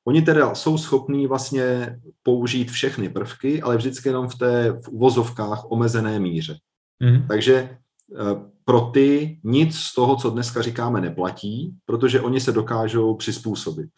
[0.06, 5.72] Oni teda jsou schopní vlastně použít všechny prvky, ale vždycky jenom v té v uvozovkách
[5.72, 6.58] omezené míře.
[7.00, 7.28] Mm.
[7.28, 13.16] Takže eh, pro ty nic z toho, co dneska říkáme, neplatí, protože oni se dokážou
[13.16, 13.90] přizpůsobit.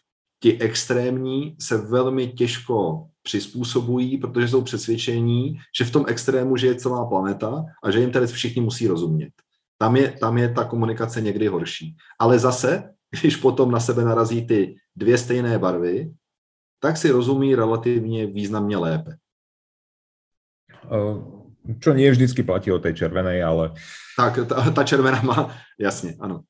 [0.42, 7.06] Ti extrémní se velmi těžko přizpůsobují, protože jsou přesvědčení, že v tom extrému žije celá
[7.06, 9.30] planeta a že jim tedy všichni musí rozumět.
[9.78, 11.96] Tam je, tam je ta komunikace někdy horší.
[12.18, 16.12] Ale zase, když potom na sebe narazí ty dvě stejné barvy,
[16.80, 19.16] tak si rozumí relativně významně lépe.
[20.90, 21.35] Uh
[21.82, 23.64] čo nie vždycky platí o tej červenej, ale...
[24.14, 26.46] Tak, tá, tá červená má, jasne, áno.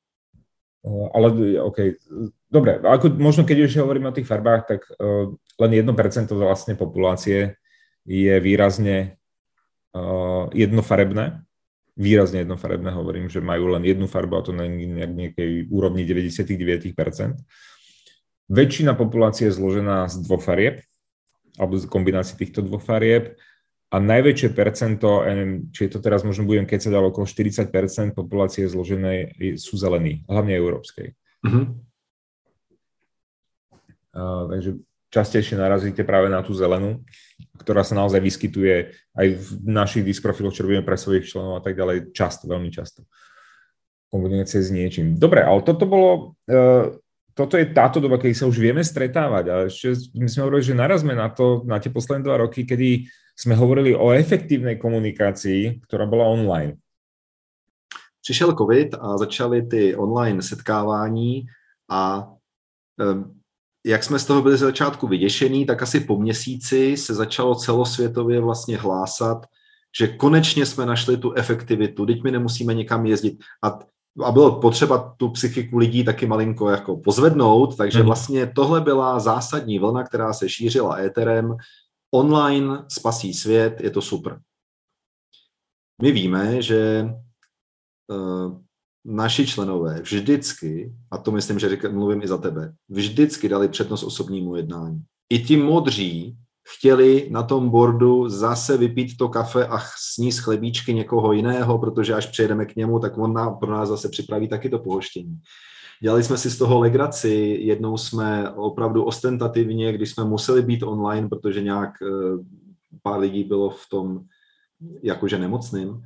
[0.87, 1.99] Ale OK,
[2.47, 5.91] dobre, ako možno keď už hovoríme o tých farbách, tak uh, len 1%
[6.31, 7.59] vlastne populácie
[8.07, 9.19] je výrazne
[9.91, 11.43] uh, jednofarebné.
[11.99, 16.95] Výrazne jednofarebné hovorím, že majú len jednu farbu a to na nejakej úrovni 99%.
[18.47, 20.87] Väčšina populácie je zložená z dvoch farieb,
[21.59, 23.35] alebo z kombinácií týchto dvoch farieb
[23.87, 27.71] a najväčšie percento, neviem, či je to teraz možno budem keď sa dalo okolo 40%
[28.19, 31.15] populácie zložené sú zelení, hlavne európskej.
[31.47, 31.65] Mm-hmm.
[34.17, 34.71] Uh, takže
[35.15, 37.07] častejšie narazíte práve na tú zelenú,
[37.63, 41.79] ktorá sa naozaj vyskytuje aj v našich disprofiloch, čo robíme pre svojich členov a tak
[41.79, 43.07] ďalej, často, veľmi často.
[44.11, 45.15] Kombinácie s niečím.
[45.15, 46.91] Dobre, ale toto bolo, uh,
[47.37, 50.81] toto je táto doba, kedy sa už vieme stretávať a ešte my sme hovorili, že
[50.81, 56.07] narazme na to, na tie posledné dva roky, kedy jsme hovorili o efektivní komunikaci, která
[56.09, 56.81] byla online.
[58.23, 61.47] Přišel covid a začaly ty online setkávání
[61.91, 62.29] a
[63.87, 68.41] jak jsme z toho byli z začátku vyděšení, tak asi po měsíci se začalo celosvětově
[68.41, 69.47] vlastně hlásat,
[69.99, 73.39] že konečně jsme našli tu efektivitu, teď my nemusíme nikam jezdit.
[73.65, 73.79] A,
[74.25, 78.07] a bylo potřeba tu psychiku lidí taky malinko jako pozvednout, takže mhm.
[78.07, 81.57] vlastně tohle byla zásadní vlna, která se šířila éterem
[82.15, 84.41] online spasí svět, je to super.
[86.03, 87.09] My víme, že
[88.11, 88.61] uh,
[89.05, 94.03] naši členové vždycky, a to myslím, že říkám, mluvím i za tebe, vždycky dali přednost
[94.03, 95.03] osobnímu jednání.
[95.33, 96.37] I ti modří
[96.67, 102.27] chtěli na tom bordu zase vypít to kafe a sníst chlebíčky někoho jiného, protože až
[102.27, 105.39] přijedeme k němu, tak on nám, pro nás zase připraví taky to pohoštění.
[106.03, 111.29] Dělali jsme si z toho legraci, jednou jsme opravdu ostentativně, když jsme museli být online,
[111.29, 112.07] protože nějak eh,
[113.03, 114.21] pár lidí bylo v tom
[115.03, 116.03] jakože nemocným,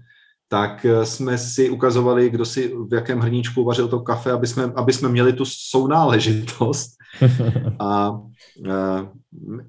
[0.49, 4.65] tak eh, jsme si ukazovali, kdo si v jakém hrníčku vařil to kafe, aby jsme,
[4.65, 6.91] aby jsme měli tu sounáležitost.
[7.79, 8.21] A,
[8.67, 9.09] eh,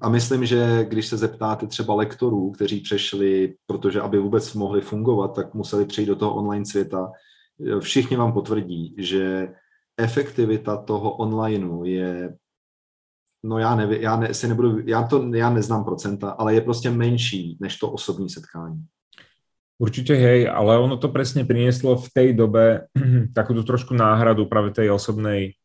[0.00, 5.34] a myslím, že když se zeptáte třeba lektorů, kteří přešli, protože aby vůbec mohli fungovat,
[5.34, 7.10] tak museli přijít do toho online světa,
[7.80, 9.48] všichni vám potvrdí, že
[9.96, 12.34] efektivita toho onlineu je,
[13.44, 16.90] no já nevím, já ne, si nebudu, já to, já neznám procenta, ale je prostě
[16.90, 18.84] menší než to osobní setkání.
[19.82, 22.86] Určite hej, ale ono to presne prinieslo v tej dobe
[23.34, 25.58] takúto trošku náhradu práve tej osobnej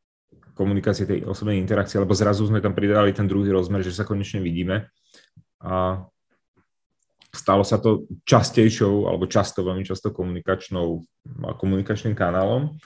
[0.57, 4.41] komunikácie, tej osobnej interakcie, lebo zrazu sme tam pridali ten druhý rozmer, že sa konečne
[4.41, 4.89] vidíme
[5.61, 6.01] a
[7.29, 11.05] stalo sa to častejšou, alebo často, veľmi často komunikačnou,
[11.61, 12.81] komunikačným kanálom.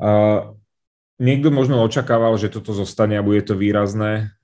[0.00, 0.58] Uh,
[1.22, 4.34] niekto možno očakával, že toto zostane a bude to výrazné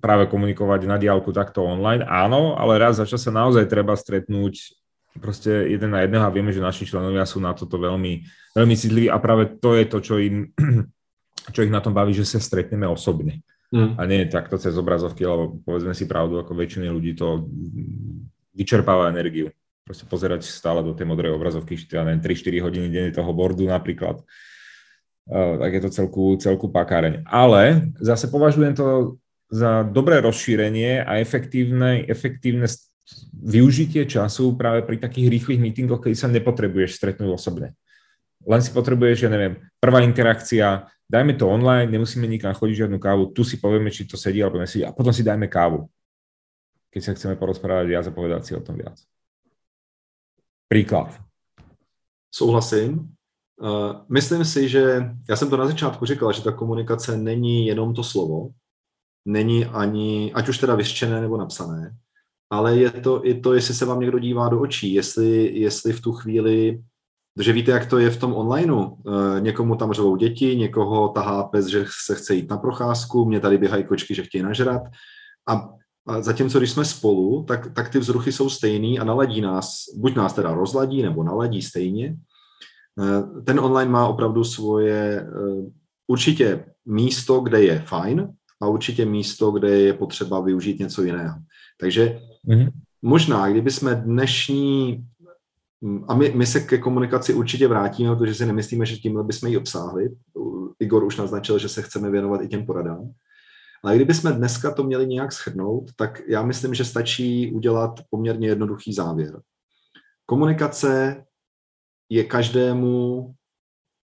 [0.00, 2.02] práve komunikovať na diálku takto online.
[2.08, 4.74] Áno, ale raz za čas sa naozaj treba stretnúť
[5.20, 9.06] proste jeden na jedného a vieme, že naši členovia sú na toto veľmi, veľmi citliví
[9.06, 10.50] a práve to je to, čo, im,
[11.50, 13.44] čo ich na tom baví, že sa stretneme osobne.
[13.74, 13.98] Mm.
[13.98, 17.48] A nie takto cez obrazovky, lebo povedzme si pravdu, ako väčšiny ľudí to
[18.54, 19.50] vyčerpáva energiu
[19.84, 24.24] proste pozerať stále do tej modrej obrazovky, či teda 3-4 hodiny denne toho bordu napríklad,
[25.28, 27.28] uh, tak je to celku, celku pakáreň.
[27.28, 28.86] Ale zase považujem to
[29.52, 32.64] za dobré rozšírenie a efektívne, efektívne
[33.36, 37.76] využitie času práve pri takých rýchlych meetingoch, keď sa nepotrebuješ stretnúť osobne.
[38.48, 43.26] Len si potrebuješ, ja neviem, prvá interakcia, dajme to online, nemusíme nikam chodiť žiadnu kávu,
[43.26, 45.88] tu si povieme, či to sedí alebo nesedí a potom si dajme kávu,
[46.90, 48.96] keď sa chceme porozprávať viac a povedať si o tom viac.
[50.68, 51.20] Příklad.
[52.30, 53.14] Souhlasím.
[53.60, 57.94] Uh, myslím si, že já jsem to na začátku říkal, že ta komunikace není jenom
[57.94, 58.50] to slovo,
[59.24, 61.96] není ani, ať už teda vyřčené nebo napsané,
[62.50, 66.00] ale je to i to, jestli se vám někdo dívá do očí, jestli, jestli v
[66.00, 66.82] tu chvíli,
[67.34, 68.94] protože víte, jak to je v tom onlineu, uh,
[69.40, 73.58] někomu tam řvou děti, někoho tahá pes, že se chce jít na procházku, mě tady
[73.58, 74.82] běhají kočky, že chtějí nažrat
[75.48, 75.68] a
[76.06, 80.14] a zatímco když jsme spolu, tak, tak ty vzruchy jsou stejný a naladí nás, buď
[80.14, 82.16] nás teda rozladí, nebo naladí stejně.
[83.00, 85.26] Eh, ten online má opravdu svoje eh,
[86.06, 88.28] určitě místo, kde je fajn
[88.62, 91.34] a určitě místo, kde je potřeba využít něco jiného.
[91.80, 92.70] Takže mm-hmm.
[93.02, 95.04] možná, kdyby jsme dnešní
[96.08, 99.56] a my, my se ke komunikaci určitě vrátíme, protože si nemyslíme, že tímhle bychom ji
[99.56, 100.16] obsáhli.
[100.80, 103.12] Igor už naznačil, že se chceme věnovat i těm poradám.
[103.82, 108.92] Ale kdybychom dneska to měli nějak schrnout, tak já myslím, že stačí udělat poměrně jednoduchý
[108.92, 109.40] závěr.
[110.26, 111.24] Komunikace
[112.08, 113.34] je každému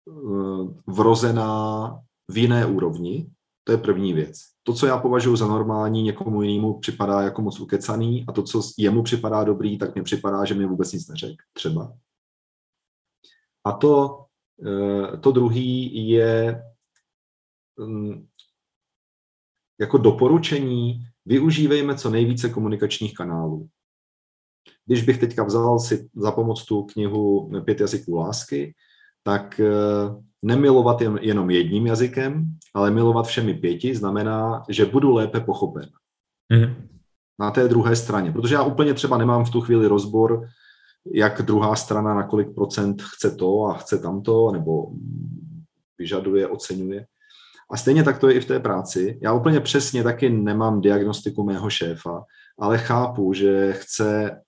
[0.09, 0.13] eh,
[0.87, 1.99] vrozená
[2.29, 3.31] v jiné úrovni,
[3.65, 4.39] to je první věc.
[4.63, 8.63] To, co já považuji za normální, někomu jinému připadá jako moc ukecaný a to, co
[8.79, 11.97] jemu připadá dobrý, tak mi připadá, že mi vůbec nic neřek, třeba.
[13.65, 14.25] A to,
[14.67, 16.63] eh, to druhý je
[17.79, 18.27] mm,
[19.81, 23.69] jako doporučení využívejme co nejvíce komunikačních kanálů.
[24.87, 28.75] Když bych teďka vzal si za pomoc tu knihu Pět jazyků lásky,
[29.23, 29.73] tak eh,
[30.43, 32.45] nemilovat jen, jenom jedním jazykem,
[32.75, 35.89] ale milovat všemi pěti znamená, že budu lépe pochopen.
[36.53, 36.75] Mm-hmm.
[37.41, 38.33] na té druhé straně.
[38.33, 40.49] Protože já úplně třeba nemám v tu chvíli rozbor,
[41.15, 44.87] jak druhá strana na kolik procent chce to a chce tamto, nebo
[45.99, 47.07] vyžaduje, oceňuje.
[47.71, 49.19] A stejně tak to je i v té práci.
[49.23, 52.25] Já úplně přesně taky nemám diagnostiku mého šéfa,
[52.59, 54.41] ale chápu, že chce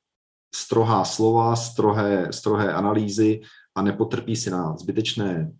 [0.55, 3.41] strohá slova, strohé, strohé analýzy
[3.75, 5.53] a nepotrpí si na zbytečné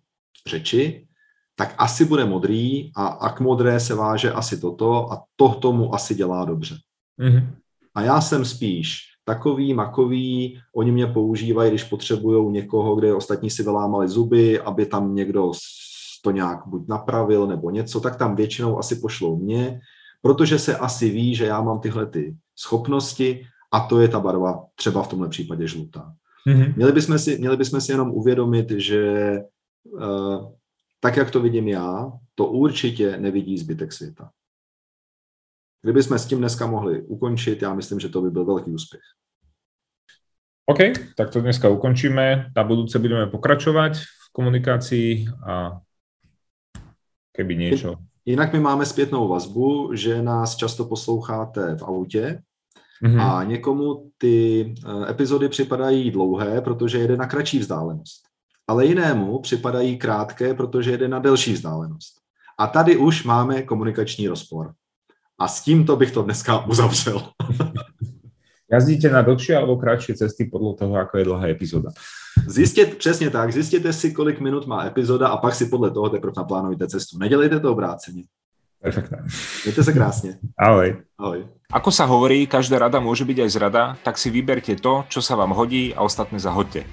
[0.47, 1.07] řeči,
[1.55, 5.95] tak asi bude modrý a, a k modré se váže asi toto a to tomu
[5.95, 6.75] asi dělá dobře.
[7.19, 7.47] Mm-hmm.
[7.95, 13.63] A já jsem spíš takový, makový, oni mě používají, když potřebují někoho, kde ostatní si
[13.63, 15.51] vylámali zuby, aby tam někdo
[16.23, 19.79] to nějak buď napravil nebo něco, tak tam většinou asi pošlou mě,
[20.21, 24.65] protože se asi ví, že já mám tyhle ty schopnosti a to je ta barva
[24.75, 26.13] třeba v tomhle případě žlutá.
[26.47, 26.75] Mm-hmm.
[26.75, 29.37] Měli, bychom si, měli bychom si jenom uvědomit, že
[29.83, 30.51] uh,
[30.99, 34.31] tak, jak to vidím já, to určitě nevidí zbytek světa.
[35.81, 39.01] Kdybychom s tím dneska mohli ukončit, já myslím, že to by byl velký úspěch.
[40.65, 40.77] OK,
[41.17, 42.49] tak to dneska ukončíme.
[42.55, 45.77] Na budúce budeme pokračovať v komunikácii a
[47.37, 48.01] keby niečo.
[48.25, 52.41] Jinak my máme zpětnou vazbu, že nás často posloucháte v autě
[53.03, 53.21] mm-hmm.
[53.21, 58.21] a někomu ty eh, epizody připadají dlouhé, protože jede na kratší vzdálenost.
[58.67, 62.13] Ale jinému připadají krátké, protože jede na delší vzdálenost.
[62.59, 64.73] A tady už máme komunikační rozpor.
[65.39, 67.21] A s tímto bych to dneska uzavřel.
[68.71, 71.89] Jazdíte na dlhšie alebo kratšie cesty podle toho, ako je dlhá epizoda.
[72.47, 76.33] Zjistět, přesně tak, zjistěte si, kolik minut má epizoda a pak si podle toho teprve
[76.37, 77.17] naplánujte cestu.
[77.17, 78.23] Nedělejte to obráceně.
[78.81, 79.25] Perfektné.
[79.65, 80.37] Mějte se krásně.
[80.59, 80.97] Ahoj.
[81.19, 81.47] Ahoj.
[81.73, 85.33] Ako sa hovorí, každá rada môže byť aj zrada, tak si vyberte to, čo sa
[85.33, 86.85] vám hodí a ostatné zahoďte.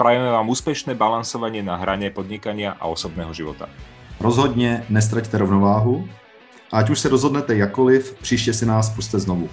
[0.00, 3.68] Prajeme vám úspešné balansovanie na hrane podnikania a osobného života.
[4.20, 6.08] Rozhodně nestraťte rovnováhu
[6.72, 9.48] a ať už se rozhodnete jakoliv, příště si nás puste znovu.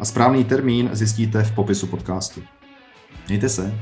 [0.00, 2.42] A správný termín zjistíte v popisu podcastu.
[3.28, 3.74] Mějte se.